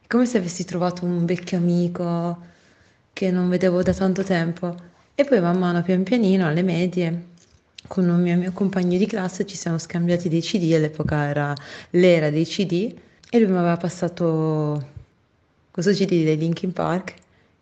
è 0.00 0.06
come 0.06 0.26
se 0.26 0.38
avessi 0.38 0.64
trovato 0.64 1.04
un 1.04 1.24
vecchio 1.24 1.58
amico 1.58 2.38
che 3.12 3.30
non 3.30 3.48
vedevo 3.48 3.82
da 3.82 3.92
tanto 3.94 4.22
tempo. 4.22 4.74
E 5.14 5.24
poi 5.24 5.40
man 5.40 5.58
mano 5.58 5.82
pian 5.82 6.02
pianino 6.02 6.46
alle 6.46 6.62
medie 6.62 7.32
con 7.86 8.08
un 8.08 8.20
mio, 8.20 8.36
mio 8.36 8.52
compagno 8.52 8.98
di 8.98 9.06
classe 9.06 9.46
ci 9.46 9.56
siamo 9.56 9.78
scambiati 9.78 10.28
dei 10.28 10.40
CD, 10.40 10.72
all'epoca 10.72 11.28
era 11.28 11.54
l'era 11.90 12.30
dei 12.30 12.44
CD 12.44 12.94
e 13.30 13.38
lui 13.38 13.50
mi 13.50 13.58
aveva 13.58 13.76
passato 13.76 14.92
questo 15.70 15.92
CD 15.92 16.24
dei 16.24 16.36
Linkin 16.36 16.72
Park 16.72 17.14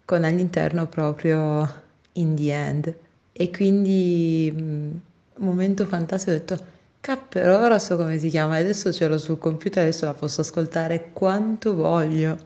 con 0.04 0.24
all'interno 0.24 0.86
proprio 0.86 1.82
In 2.12 2.34
the 2.36 2.52
End. 2.52 2.96
E 3.32 3.50
quindi 3.50 4.52
un 4.54 5.00
momento 5.36 5.86
fantastico 5.86 6.32
ho 6.32 6.34
detto 6.34 6.64
cappero 7.00 7.58
ora 7.58 7.78
so 7.78 7.96
come 7.96 8.18
si 8.18 8.28
chiama 8.28 8.56
adesso 8.56 8.92
ce 8.92 9.08
l'ho 9.08 9.18
sul 9.18 9.38
computer 9.38 9.82
adesso 9.82 10.04
la 10.04 10.14
posso 10.14 10.42
ascoltare 10.42 11.10
quanto 11.12 11.74
voglio 11.74 12.38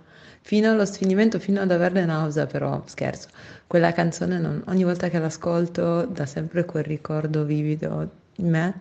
fino 0.47 0.71
allo 0.71 0.85
sfinimento 0.85 1.41
fino 1.41 1.61
ad 1.61 1.73
averne 1.73 2.05
nausea 2.05 2.47
però 2.47 2.81
scherzo. 2.87 3.27
Quella 3.67 3.93
canzone 3.93 4.39
non- 4.39 4.63
ogni 4.69 4.85
volta 4.85 5.09
che 5.09 5.19
l'ascolto 5.19 6.05
dà 6.05 6.25
sempre 6.25 6.65
quel 6.65 6.85
ricordo 6.85 7.43
vivido 7.43 8.09
in 8.37 8.49
me 8.49 8.81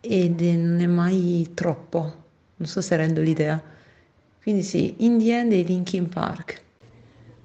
ed 0.00 0.40
non 0.40 0.80
è 0.80 0.86
mai 0.86 1.50
troppo. 1.52 2.00
Non 2.56 2.66
so 2.66 2.80
se 2.80 2.96
rendo 2.96 3.20
l'idea. 3.20 3.62
Quindi 4.42 4.62
sì 4.62 4.94
In 5.00 5.18
the 5.18 5.36
End 5.36 5.50
dei 5.50 5.62
Linkin 5.62 6.08
Park. 6.08 6.60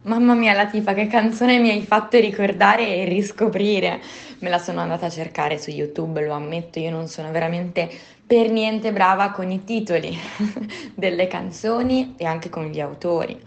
Mamma 0.04 0.34
mia, 0.34 0.54
Latifa, 0.54 0.94
che 0.94 1.08
canzone 1.08 1.60
mi 1.60 1.70
hai 1.70 1.82
fatto 1.82 2.18
ricordare 2.18 2.88
e 2.96 3.10
riscoprire. 3.10 4.00
Me 4.40 4.48
la 4.48 4.58
sono 4.58 4.80
andata 4.80 5.08
a 5.08 5.10
cercare 5.10 5.58
su 5.58 5.70
YouTube, 5.70 6.26
lo 6.26 6.32
ammetto, 6.34 6.80
io 6.80 6.92
non 6.92 7.10
sono 7.10 7.30
veramente 7.32 7.90
per 8.28 8.52
niente 8.52 8.92
brava 8.92 9.32
con 9.32 9.50
i 9.50 9.64
titoli 9.64 10.16
delle 10.94 11.28
canzoni 11.28 12.16
e 12.18 12.26
anche 12.26 12.50
con 12.50 12.66
gli 12.66 12.82
autori, 12.82 13.42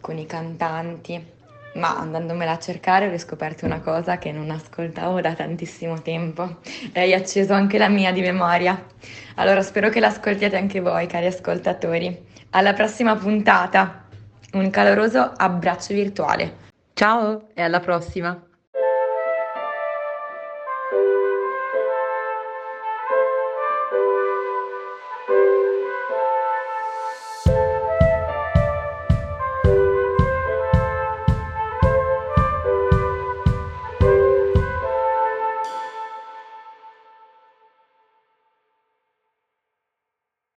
con 0.00 0.16
i 0.16 0.24
cantanti. 0.24 1.32
Ma 1.74 1.98
andandomela 1.98 2.52
a 2.52 2.58
cercare 2.58 3.08
ho 3.08 3.10
riscoperto 3.10 3.66
una 3.66 3.80
cosa 3.80 4.16
che 4.16 4.32
non 4.32 4.50
ascoltavo 4.50 5.20
da 5.20 5.34
tantissimo 5.34 6.00
tempo 6.00 6.60
e 6.92 7.00
hai 7.00 7.12
acceso 7.12 7.52
anche 7.52 7.78
la 7.78 7.88
mia 7.88 8.12
di 8.12 8.22
memoria. 8.22 8.86
Allora 9.34 9.60
spero 9.60 9.90
che 9.90 10.00
l'ascoltiate 10.00 10.56
anche 10.56 10.80
voi, 10.80 11.06
cari 11.06 11.26
ascoltatori. 11.26 12.26
Alla 12.50 12.72
prossima 12.72 13.16
puntata! 13.16 14.04
Un 14.52 14.70
caloroso 14.70 15.32
abbraccio 15.36 15.92
virtuale. 15.92 16.62
ciao 16.94 17.48
e 17.54 17.60
alla 17.60 17.80
prossima 17.80 18.40